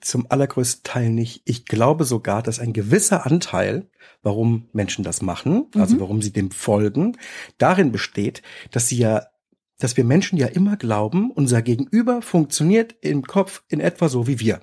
zum 0.00 0.26
allergrößten 0.28 0.84
Teil 0.84 1.10
nicht. 1.10 1.42
Ich 1.44 1.66
glaube 1.66 2.04
sogar, 2.04 2.42
dass 2.42 2.60
ein 2.60 2.72
gewisser 2.72 3.26
Anteil, 3.26 3.88
warum 4.22 4.68
Menschen 4.72 5.04
das 5.04 5.22
machen, 5.22 5.66
also 5.74 5.96
mhm. 5.96 6.00
warum 6.00 6.22
sie 6.22 6.32
dem 6.32 6.50
folgen, 6.50 7.16
darin 7.58 7.92
besteht, 7.92 8.42
dass 8.70 8.88
sie 8.88 8.98
ja 8.98 9.26
dass 9.78 9.96
wir 9.96 10.04
Menschen 10.04 10.38
ja 10.38 10.46
immer 10.46 10.76
glauben, 10.76 11.30
unser 11.30 11.60
Gegenüber 11.60 12.22
funktioniert 12.22 12.94
im 13.02 13.22
Kopf 13.22 13.62
in 13.68 13.80
etwa 13.80 14.08
so 14.08 14.26
wie 14.26 14.40
wir. 14.40 14.60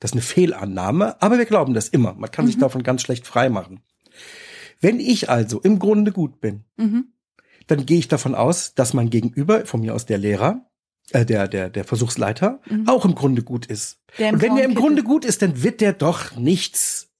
Das 0.00 0.10
ist 0.10 0.14
eine 0.14 0.22
Fehlannahme, 0.22 1.20
aber 1.20 1.38
wir 1.38 1.46
glauben 1.46 1.74
das 1.74 1.88
immer. 1.88 2.14
Man 2.14 2.30
kann 2.30 2.44
mhm. 2.44 2.50
sich 2.50 2.58
davon 2.58 2.82
ganz 2.82 3.02
schlecht 3.02 3.26
freimachen. 3.26 3.80
Wenn 4.80 5.00
ich 5.00 5.28
also 5.28 5.60
im 5.60 5.78
Grunde 5.78 6.12
gut 6.12 6.40
bin, 6.40 6.64
mhm. 6.76 7.12
dann 7.66 7.84
gehe 7.84 7.98
ich 7.98 8.08
davon 8.08 8.34
aus, 8.34 8.74
dass 8.74 8.94
mein 8.94 9.10
Gegenüber, 9.10 9.66
von 9.66 9.80
mir 9.80 9.94
aus 9.94 10.06
der 10.06 10.18
Lehrer, 10.18 10.68
äh, 11.10 11.24
der, 11.24 11.48
der, 11.48 11.70
der 11.70 11.84
Versuchsleiter, 11.84 12.60
mhm. 12.68 12.88
auch 12.88 13.04
im 13.04 13.14
Grunde 13.14 13.42
gut 13.42 13.66
ist. 13.66 14.00
Und 14.18 14.40
wenn 14.40 14.56
der 14.56 14.64
im 14.64 14.74
Grunde 14.74 15.02
gut 15.02 15.24
ist, 15.24 15.42
dann 15.42 15.62
wird 15.62 15.80
der 15.80 15.92
doch 15.92 16.36
nichts 16.36 17.10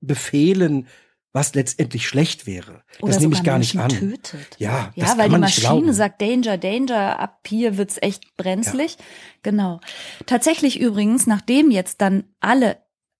befehlen, 0.00 0.88
was 1.36 1.54
letztendlich 1.54 2.08
schlecht 2.08 2.46
wäre. 2.46 2.82
Oder 3.02 3.12
das 3.12 3.20
nehme 3.20 3.34
ich 3.34 3.42
gar 3.42 3.58
Menschen 3.58 3.84
nicht 3.86 4.02
an. 4.02 4.08
Tötet. 4.10 4.56
Ja, 4.56 4.90
ja 4.94 5.04
das 5.04 5.18
weil 5.18 5.28
die 5.28 5.36
Maschine 5.36 5.92
sagt 5.92 6.22
Danger, 6.22 6.56
Danger, 6.56 7.20
ab 7.20 7.40
hier 7.46 7.76
wird's 7.76 7.98
echt 8.00 8.38
brenzlig. 8.38 8.96
Ja. 8.98 9.04
Genau. 9.42 9.80
Tatsächlich 10.24 10.80
übrigens, 10.80 11.26
nachdem 11.26 11.70
jetzt 11.70 12.00
dann 12.00 12.24
alle 12.40 12.78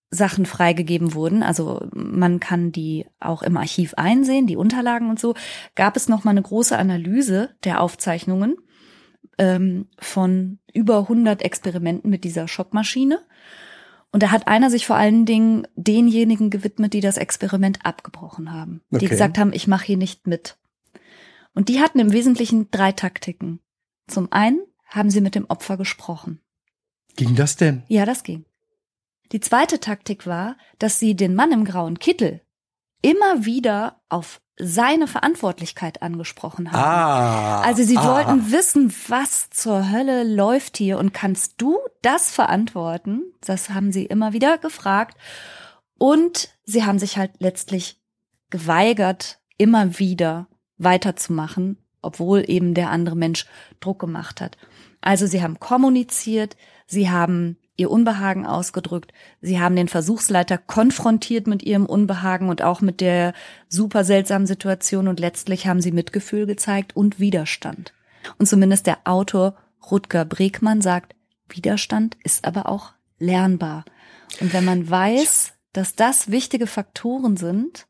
Sachen 0.09 0.47
freigegeben 0.47 1.13
wurden, 1.13 1.43
also 1.43 1.87
man 1.93 2.41
kann 2.41 2.73
die 2.73 3.05
auch 3.21 3.43
im 3.43 3.59
Archiv 3.59 3.93
einsehen, 3.99 4.47
die 4.47 4.57
Unterlagen 4.57 5.11
und 5.11 5.21
so, 5.21 5.35
gab 5.75 5.95
es 5.95 6.09
noch 6.09 6.25
mal 6.25 6.31
eine 6.31 6.43
große 6.43 6.77
Analyse 6.79 7.51
der 7.65 7.83
Aufzeichnungen 7.83 8.57
ähm, 9.37 9.89
von 9.99 10.59
über 10.73 11.01
100 11.01 11.43
Experimenten 11.43 12.09
mit 12.09 12.25
dieser 12.25 12.49
Schockmaschine. 12.49 13.21
Und 14.17 14.23
da 14.23 14.31
hat 14.31 14.49
einer 14.49 14.71
sich 14.71 14.87
vor 14.87 14.97
allen 14.97 15.27
Dingen 15.27 15.69
denjenigen 15.75 16.49
gewidmet, 16.49 16.95
die 16.95 17.03
das 17.03 17.19
Experiment 17.19 17.85
abgebrochen 17.85 18.51
haben. 18.51 18.81
Okay. 18.91 19.01
Die 19.01 19.09
gesagt 19.09 19.37
haben, 19.37 19.53
ich 19.53 19.67
mache 19.67 19.85
hier 19.85 19.99
nicht 19.99 20.27
mit. 20.27 20.57
Und 21.53 21.69
die 21.69 21.81
hatten 21.81 21.99
im 21.99 22.15
Wesentlichen 22.15 22.71
drei 22.71 22.93
Taktiken. 22.93 23.61
Zum 24.07 24.33
einen 24.33 24.65
haben 24.87 25.11
sie 25.11 25.21
mit 25.21 25.35
dem 25.35 25.45
Opfer 25.51 25.77
gesprochen. 25.77 26.41
Ging 27.17 27.35
das 27.35 27.57
denn? 27.57 27.83
Ja, 27.89 28.07
das 28.07 28.23
ging. 28.23 28.47
Die 29.33 29.41
zweite 29.41 29.81
Taktik 29.81 30.27
war, 30.27 30.57
dass 30.79 30.99
sie 30.99 31.15
den 31.15 31.35
Mann 31.35 31.53
im 31.53 31.67
grauen 31.67 31.99
Kittel 31.99 32.41
immer 33.03 33.45
wieder 33.45 34.01
auf 34.09 34.41
seine 34.59 35.07
Verantwortlichkeit 35.07 36.03
angesprochen 36.03 36.73
haben. 36.73 36.83
Ah, 36.83 37.61
also 37.61 37.83
sie 37.83 37.99
ah. 37.99 38.05
wollten 38.05 38.51
wissen, 38.53 38.95
was 39.09 39.51
zur 39.51 39.91
Hölle 39.91 40.25
läuft 40.25 40.79
hier 40.79 40.99
und 40.99 41.13
kannst 41.13 41.55
du 41.59 41.79
das 42.03 42.31
verantworten? 42.31 43.23
Das 43.43 43.71
haben 43.71 43.93
sie 43.93 44.07
immer 44.07 44.33
wieder 44.33 44.59
gefragt. 44.59 45.17
Und 45.99 46.51
sie 46.65 46.85
haben 46.85 46.99
sich 46.99 47.19
halt 47.19 47.33
letztlich 47.39 48.01
geweigert, 48.51 49.39
immer 49.59 49.99
wieder 49.99 50.49
weiterzumachen, 50.79 51.79
obwohl 52.03 52.45
eben 52.49 52.75
der 52.75 52.91
andere 52.91 53.17
Mensch 53.17 53.47
Druck 53.81 53.99
gemacht 53.99 54.41
hat. 54.41 54.57
Also 55.01 55.27
sie 55.27 55.43
haben 55.43 55.61
kommuniziert, 55.61 56.57
sie 56.87 57.11
haben 57.11 57.59
ihr 57.77 57.91
Unbehagen 57.91 58.47
ausgedrückt. 58.47 59.13
Sie 59.41 59.61
haben 59.61 59.77
den 59.77 59.89
Versuchsleiter 59.89 60.59
konfrontiert 60.59 61.47
mit 61.47 61.63
ihrem 61.63 61.87
Unbehagen 61.87 62.49
und 62.49 62.63
auch 62.63 62.81
mit 62.81 63.01
der 63.01 63.35
super 63.69 64.05
seltsamen 64.05 64.47
Situation 64.47 65.09
und 65.09 65.21
letztlich 65.21 65.67
haben 65.67 65.81
sie 65.81 65.93
Mitgefühl 65.93 66.47
gezeigt 66.47 66.97
und 66.97 67.21
Widerstand. 67.21 67.93
Und 68.39 68.47
zumindest 68.47 68.87
der 68.87 68.99
Autor 69.05 69.57
Rutger 69.91 70.25
Bregmann 70.25 70.81
sagt, 70.81 71.15
Widerstand 71.49 72.17
ist 72.25 72.45
aber 72.45 72.69
auch 72.69 72.93
lernbar. 73.19 73.85
Und 74.41 74.53
wenn 74.53 74.65
man 74.65 74.89
weiß, 74.91 75.53
dass 75.73 75.95
das 75.95 76.31
wichtige 76.31 76.67
Faktoren 76.67 77.37
sind, 77.37 77.87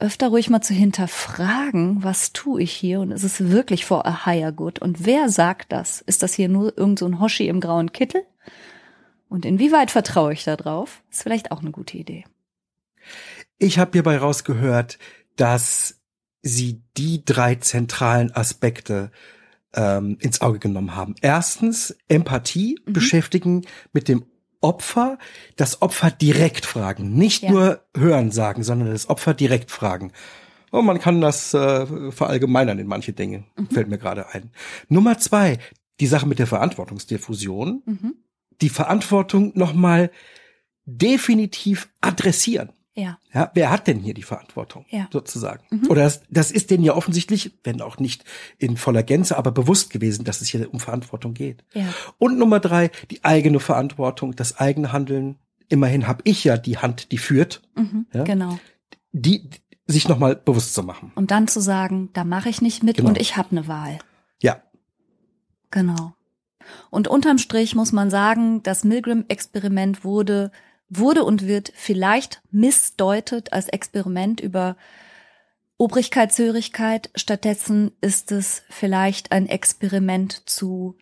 öfter 0.00 0.28
ruhig 0.28 0.50
mal 0.50 0.60
zu 0.60 0.74
hinterfragen, 0.74 2.02
was 2.02 2.32
tue 2.32 2.62
ich 2.62 2.72
hier 2.72 3.00
und 3.00 3.10
ist 3.10 3.22
es 3.22 3.50
wirklich 3.50 3.84
for 3.84 4.06
a 4.06 4.26
higher 4.26 4.52
good 4.52 4.80
und 4.80 5.04
wer 5.06 5.28
sagt 5.28 5.72
das? 5.72 6.00
Ist 6.00 6.22
das 6.22 6.34
hier 6.34 6.48
nur 6.48 6.76
irgend 6.76 6.98
so 6.98 7.06
ein 7.06 7.20
Hoshi 7.20 7.48
im 7.48 7.60
grauen 7.60 7.92
Kittel? 7.92 8.22
Und 9.28 9.44
inwieweit 9.44 9.90
vertraue 9.90 10.32
ich 10.32 10.44
da 10.44 10.56
drauf? 10.56 11.02
Ist 11.10 11.22
vielleicht 11.22 11.52
auch 11.52 11.60
eine 11.60 11.70
gute 11.70 11.96
Idee. 11.96 12.24
Ich 13.58 13.78
habe 13.78 13.92
hierbei 13.92 14.18
rausgehört, 14.18 14.98
dass 15.36 16.00
sie 16.42 16.82
die 16.96 17.24
drei 17.24 17.54
zentralen 17.56 18.34
Aspekte 18.34 19.10
ähm, 19.74 20.16
ins 20.20 20.40
Auge 20.40 20.58
genommen 20.58 20.96
haben. 20.96 21.14
Erstens 21.20 21.96
Empathie, 22.08 22.78
mhm. 22.84 22.92
beschäftigen 22.92 23.66
mit 23.92 24.08
dem 24.08 24.24
Opfer, 24.60 25.18
das 25.56 25.82
Opfer 25.82 26.10
direkt 26.10 26.66
fragen, 26.66 27.14
nicht 27.14 27.42
ja. 27.42 27.50
nur 27.50 27.80
hören 27.96 28.30
sagen, 28.30 28.62
sondern 28.62 28.90
das 28.90 29.08
Opfer 29.08 29.34
direkt 29.34 29.70
fragen. 29.70 30.12
Und 30.70 30.84
man 30.84 31.00
kann 31.00 31.20
das 31.20 31.52
äh, 31.54 32.12
verallgemeinern 32.12 32.78
in 32.78 32.86
manche 32.86 33.12
Dinge, 33.12 33.44
mhm. 33.56 33.66
fällt 33.70 33.88
mir 33.88 33.98
gerade 33.98 34.28
ein. 34.28 34.50
Nummer 34.88 35.18
zwei, 35.18 35.58
die 35.98 36.06
Sache 36.06 36.26
mit 36.26 36.38
der 36.38 36.46
Verantwortungsdiffusion. 36.46 37.82
Mhm. 37.84 38.14
Die 38.60 38.68
Verantwortung 38.68 39.52
nochmal 39.54 40.10
definitiv 40.84 41.88
adressieren. 42.00 42.70
Ja. 43.00 43.18
ja. 43.32 43.50
Wer 43.54 43.70
hat 43.70 43.86
denn 43.86 43.98
hier 43.98 44.14
die 44.14 44.22
Verantwortung? 44.22 44.84
Ja. 44.90 45.08
Sozusagen. 45.10 45.64
Mhm. 45.70 45.88
Oder 45.88 46.02
das, 46.02 46.22
das 46.28 46.50
ist 46.50 46.70
denen 46.70 46.84
ja 46.84 46.94
offensichtlich, 46.94 47.52
wenn 47.64 47.80
auch 47.80 47.98
nicht 47.98 48.24
in 48.58 48.76
voller 48.76 49.02
Gänze, 49.02 49.36
aber 49.38 49.50
bewusst 49.50 49.90
gewesen, 49.90 50.24
dass 50.24 50.40
es 50.40 50.48
hier 50.48 50.72
um 50.72 50.80
Verantwortung 50.80 51.34
geht. 51.34 51.64
Ja. 51.72 51.86
Und 52.18 52.38
Nummer 52.38 52.60
drei, 52.60 52.90
die 53.10 53.24
eigene 53.24 53.60
Verantwortung, 53.60 54.36
das 54.36 54.58
eigene 54.58 54.92
Handeln. 54.92 55.36
Immerhin 55.68 56.06
habe 56.06 56.22
ich 56.24 56.44
ja 56.44 56.56
die 56.56 56.78
Hand, 56.78 57.12
die 57.12 57.18
führt. 57.18 57.62
Mhm, 57.76 58.06
ja? 58.12 58.24
Genau. 58.24 58.58
Die 59.12 59.48
sich 59.86 60.08
nochmal 60.08 60.36
bewusst 60.36 60.74
zu 60.74 60.82
machen. 60.82 61.12
Und 61.14 61.30
dann 61.30 61.48
zu 61.48 61.60
sagen, 61.60 62.10
da 62.12 62.24
mache 62.24 62.48
ich 62.48 62.60
nicht 62.60 62.82
mit 62.82 62.98
genau. 62.98 63.08
und 63.08 63.20
ich 63.20 63.36
habe 63.36 63.50
eine 63.52 63.66
Wahl. 63.66 63.98
Ja. 64.42 64.62
Genau. 65.70 66.14
Und 66.90 67.08
unterm 67.08 67.38
Strich 67.38 67.74
muss 67.74 67.92
man 67.92 68.10
sagen, 68.10 68.62
das 68.62 68.84
Milgram-Experiment 68.84 70.04
wurde 70.04 70.52
wurde 70.90 71.24
und 71.24 71.46
wird 71.46 71.72
vielleicht 71.74 72.42
missdeutet 72.50 73.52
als 73.52 73.68
Experiment 73.68 74.40
über 74.40 74.76
Obrigkeitshörigkeit. 75.78 77.10
Stattdessen 77.14 77.92
ist 78.00 78.32
es 78.32 78.62
vielleicht 78.68 79.32
ein 79.32 79.48
Experiment 79.48 80.48
zu 80.48 80.98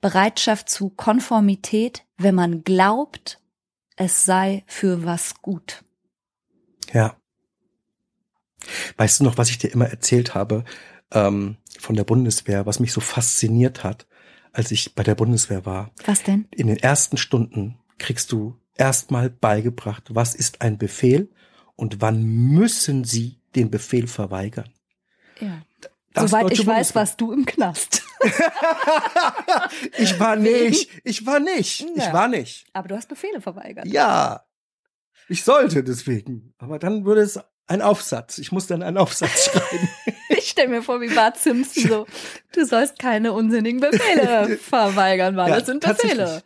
Bereitschaft 0.00 0.68
zu 0.68 0.90
Konformität, 0.90 2.04
wenn 2.18 2.34
man 2.34 2.62
glaubt, 2.62 3.40
es 3.96 4.24
sei 4.24 4.64
für 4.66 5.04
was 5.04 5.40
gut. 5.40 5.82
Ja. 6.92 7.16
Weißt 8.96 9.20
du 9.20 9.24
noch, 9.24 9.38
was 9.38 9.50
ich 9.50 9.58
dir 9.58 9.72
immer 9.72 9.88
erzählt 9.88 10.34
habe 10.34 10.64
ähm, 11.12 11.56
von 11.78 11.96
der 11.96 12.04
Bundeswehr, 12.04 12.66
was 12.66 12.80
mich 12.80 12.92
so 12.92 13.00
fasziniert 13.00 13.82
hat, 13.82 14.06
als 14.52 14.70
ich 14.72 14.94
bei 14.94 15.02
der 15.02 15.14
Bundeswehr 15.14 15.64
war? 15.64 15.90
Was 16.04 16.22
denn? 16.22 16.48
In 16.50 16.66
den 16.66 16.76
ersten 16.76 17.16
Stunden 17.16 17.78
kriegst 17.98 18.32
du 18.32 18.56
erstmal 18.78 19.28
beigebracht, 19.28 20.04
was 20.08 20.34
ist 20.34 20.62
ein 20.62 20.78
Befehl 20.78 21.28
und 21.76 22.00
wann 22.00 22.24
müssen 22.24 23.04
Sie 23.04 23.40
den 23.54 23.70
Befehl 23.70 24.06
verweigern. 24.06 24.70
Ja. 25.40 25.62
Das 26.14 26.30
Soweit 26.30 26.50
ich 26.52 26.66
weiß, 26.66 26.94
warst 26.94 27.20
du 27.20 27.32
im 27.32 27.44
Knast. 27.44 28.02
ich 29.98 30.18
war 30.18 30.36
nicht. 30.36 30.90
Ich 31.04 31.26
war 31.26 31.38
nicht. 31.38 31.80
Ja. 31.80 32.08
Ich 32.08 32.12
war 32.12 32.28
nicht. 32.28 32.66
Aber 32.72 32.88
du 32.88 32.96
hast 32.96 33.08
Befehle 33.08 33.40
verweigert. 33.40 33.86
Ja. 33.86 34.44
Ich 35.28 35.44
sollte 35.44 35.84
deswegen. 35.84 36.54
Aber 36.58 36.78
dann 36.78 37.04
würde 37.04 37.20
es 37.20 37.38
ein 37.68 37.82
Aufsatz. 37.82 38.38
Ich 38.38 38.50
muss 38.50 38.66
dann 38.66 38.82
einen 38.82 38.96
Aufsatz 38.96 39.44
schreiben. 39.52 39.88
ich 40.30 40.48
stelle 40.48 40.68
mir 40.68 40.82
vor, 40.82 41.00
wie 41.00 41.08
Bart 41.08 41.36
Simpson 41.36 41.82
so, 41.88 42.06
du 42.52 42.64
sollst 42.64 42.98
keine 42.98 43.32
unsinnigen 43.32 43.80
Befehle 43.80 44.58
verweigern, 44.58 45.36
weil 45.36 45.50
ja, 45.50 45.56
das 45.56 45.66
sind 45.66 45.84
Befehle. 45.84 46.42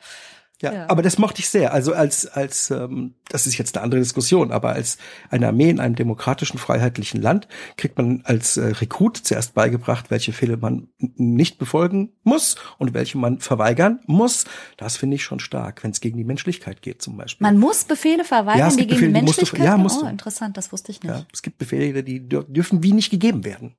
Ja, 0.62 0.72
ja, 0.72 0.88
aber 0.88 1.02
das 1.02 1.18
mochte 1.18 1.40
ich 1.40 1.48
sehr. 1.48 1.72
Also 1.72 1.92
als 1.92 2.26
als 2.26 2.70
ähm, 2.70 3.14
das 3.28 3.48
ist 3.48 3.58
jetzt 3.58 3.76
eine 3.76 3.82
andere 3.82 4.00
Diskussion, 4.00 4.52
aber 4.52 4.70
als 4.70 4.96
eine 5.28 5.48
Armee 5.48 5.68
in 5.68 5.80
einem 5.80 5.96
demokratischen, 5.96 6.56
freiheitlichen 6.56 7.20
Land 7.20 7.48
kriegt 7.76 7.98
man 7.98 8.22
als 8.24 8.56
äh, 8.56 8.66
Rekrut 8.66 9.16
zuerst 9.16 9.54
beigebracht, 9.54 10.10
welche 10.10 10.32
Fehler 10.32 10.56
man 10.56 10.86
nicht 10.98 11.58
befolgen 11.58 12.12
muss 12.22 12.54
und 12.78 12.94
welche 12.94 13.18
man 13.18 13.40
verweigern 13.40 14.00
muss. 14.06 14.44
Das 14.76 14.96
finde 14.96 15.16
ich 15.16 15.24
schon 15.24 15.40
stark, 15.40 15.82
wenn 15.82 15.90
es 15.90 16.00
gegen 16.00 16.16
die 16.16 16.24
Menschlichkeit 16.24 16.80
geht 16.80 17.02
zum 17.02 17.16
Beispiel. 17.16 17.44
Man 17.44 17.58
muss 17.58 17.84
Befehle 17.84 18.24
verweigern, 18.24 18.58
ja, 18.58 18.68
die 18.70 18.76
gegen 18.76 18.88
Befehle, 18.90 19.06
die 19.08 19.20
Menschlichkeit 19.20 19.60
gehen. 19.60 19.66
Ja, 19.66 19.76
musst 19.76 19.98
oh, 19.98 20.04
du. 20.04 20.10
interessant, 20.10 20.56
das 20.56 20.70
wusste 20.70 20.92
ich 20.92 21.02
nicht. 21.02 21.12
Ja, 21.12 21.26
es 21.32 21.42
gibt 21.42 21.58
Befehle, 21.58 22.04
die 22.04 22.28
dürfen 22.28 22.84
wie 22.84 22.92
nicht 22.92 23.10
gegeben 23.10 23.44
werden. 23.44 23.74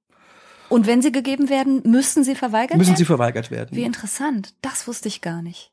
Und 0.70 0.88
wenn 0.88 1.02
sie 1.02 1.12
gegeben 1.12 1.50
werden, 1.50 1.82
müssen 1.86 2.24
sie 2.24 2.36
verweigert 2.36 2.78
müssen 2.78 2.80
werden? 2.80 2.92
Müssen 2.92 2.98
sie 2.98 3.06
verweigert 3.06 3.52
werden. 3.52 3.70
Wie 3.78 3.84
interessant. 3.84 4.56
Das 4.62 4.88
wusste 4.88 5.08
ich 5.08 5.22
gar 5.22 5.42
nicht. 5.42 5.73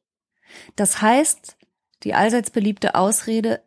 Das 0.76 1.02
heißt, 1.02 1.56
die 2.02 2.14
allseits 2.14 2.50
beliebte 2.50 2.94
Ausrede, 2.94 3.60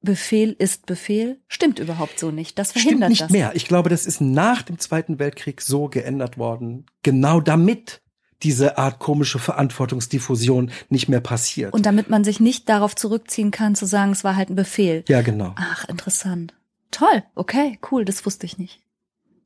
Befehl 0.00 0.56
ist 0.58 0.86
Befehl, 0.86 1.38
stimmt 1.46 1.78
überhaupt 1.78 2.18
so 2.18 2.32
nicht. 2.32 2.58
Das 2.58 2.72
verhindert 2.72 2.96
stimmt 2.96 3.10
nicht 3.10 3.22
das. 3.22 3.30
mehr. 3.30 3.52
Ich 3.54 3.66
glaube, 3.66 3.88
das 3.88 4.04
ist 4.04 4.20
nach 4.20 4.62
dem 4.62 4.78
Zweiten 4.78 5.18
Weltkrieg 5.18 5.60
so 5.60 5.88
geändert 5.88 6.38
worden, 6.38 6.86
genau 7.02 7.40
damit 7.40 8.02
diese 8.42 8.78
Art 8.78 8.98
komische 8.98 9.38
Verantwortungsdiffusion 9.38 10.72
nicht 10.88 11.08
mehr 11.08 11.20
passiert. 11.20 11.72
Und 11.72 11.86
damit 11.86 12.10
man 12.10 12.24
sich 12.24 12.40
nicht 12.40 12.68
darauf 12.68 12.96
zurückziehen 12.96 13.52
kann, 13.52 13.76
zu 13.76 13.86
sagen, 13.86 14.10
es 14.10 14.24
war 14.24 14.34
halt 14.34 14.50
ein 14.50 14.56
Befehl. 14.56 15.04
Ja, 15.06 15.22
genau. 15.22 15.54
Ach, 15.56 15.88
interessant. 15.88 16.54
Toll, 16.90 17.22
okay, 17.36 17.78
cool, 17.90 18.04
das 18.04 18.26
wusste 18.26 18.46
ich 18.46 18.58
nicht. 18.58 18.80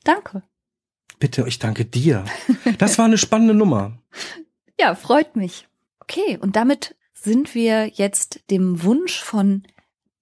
Danke. 0.04 0.42
Bitte, 1.18 1.44
ich 1.46 1.58
danke 1.58 1.84
dir. 1.84 2.24
Das 2.78 2.98
war 2.98 3.04
eine 3.04 3.18
spannende 3.18 3.54
Nummer. 3.54 3.98
Ja, 4.78 4.94
freut 4.94 5.36
mich. 5.36 5.66
Okay, 6.08 6.38
und 6.40 6.56
damit 6.56 6.94
sind 7.12 7.54
wir 7.54 7.88
jetzt 7.88 8.40
dem 8.50 8.82
Wunsch 8.82 9.18
von 9.18 9.64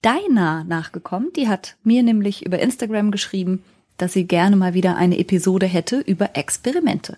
Deiner 0.00 0.64
nachgekommen. 0.64 1.32
Die 1.34 1.48
hat 1.48 1.76
mir 1.82 2.02
nämlich 2.02 2.44
über 2.44 2.58
Instagram 2.58 3.10
geschrieben, 3.10 3.62
dass 3.96 4.12
sie 4.12 4.26
gerne 4.26 4.56
mal 4.56 4.74
wieder 4.74 4.96
eine 4.96 5.18
Episode 5.18 5.66
hätte 5.66 6.00
über 6.00 6.36
Experimente. 6.36 7.16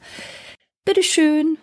Bitteschön. 0.84 1.58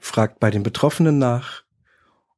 fragt 0.00 0.40
bei 0.40 0.50
den 0.50 0.64
Betroffenen 0.64 1.18
nach 1.18 1.62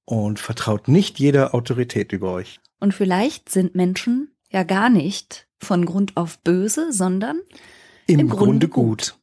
und 0.04 0.38
vertraut 0.38 0.86
nicht 0.86 1.18
jeder 1.18 1.54
Autorität 1.54 2.12
über 2.12 2.30
euch. 2.30 2.60
Und 2.78 2.92
vielleicht 2.92 3.48
sind 3.48 3.74
Menschen 3.74 4.34
ja 4.50 4.64
gar 4.64 4.90
nicht 4.90 5.48
von 5.56 5.86
Grund 5.86 6.18
auf 6.18 6.40
böse, 6.40 6.92
sondern 6.92 7.40
im, 8.06 8.20
im 8.20 8.28
Grunde, 8.28 8.68
Grunde, 8.68 8.68
gut. 8.68 9.18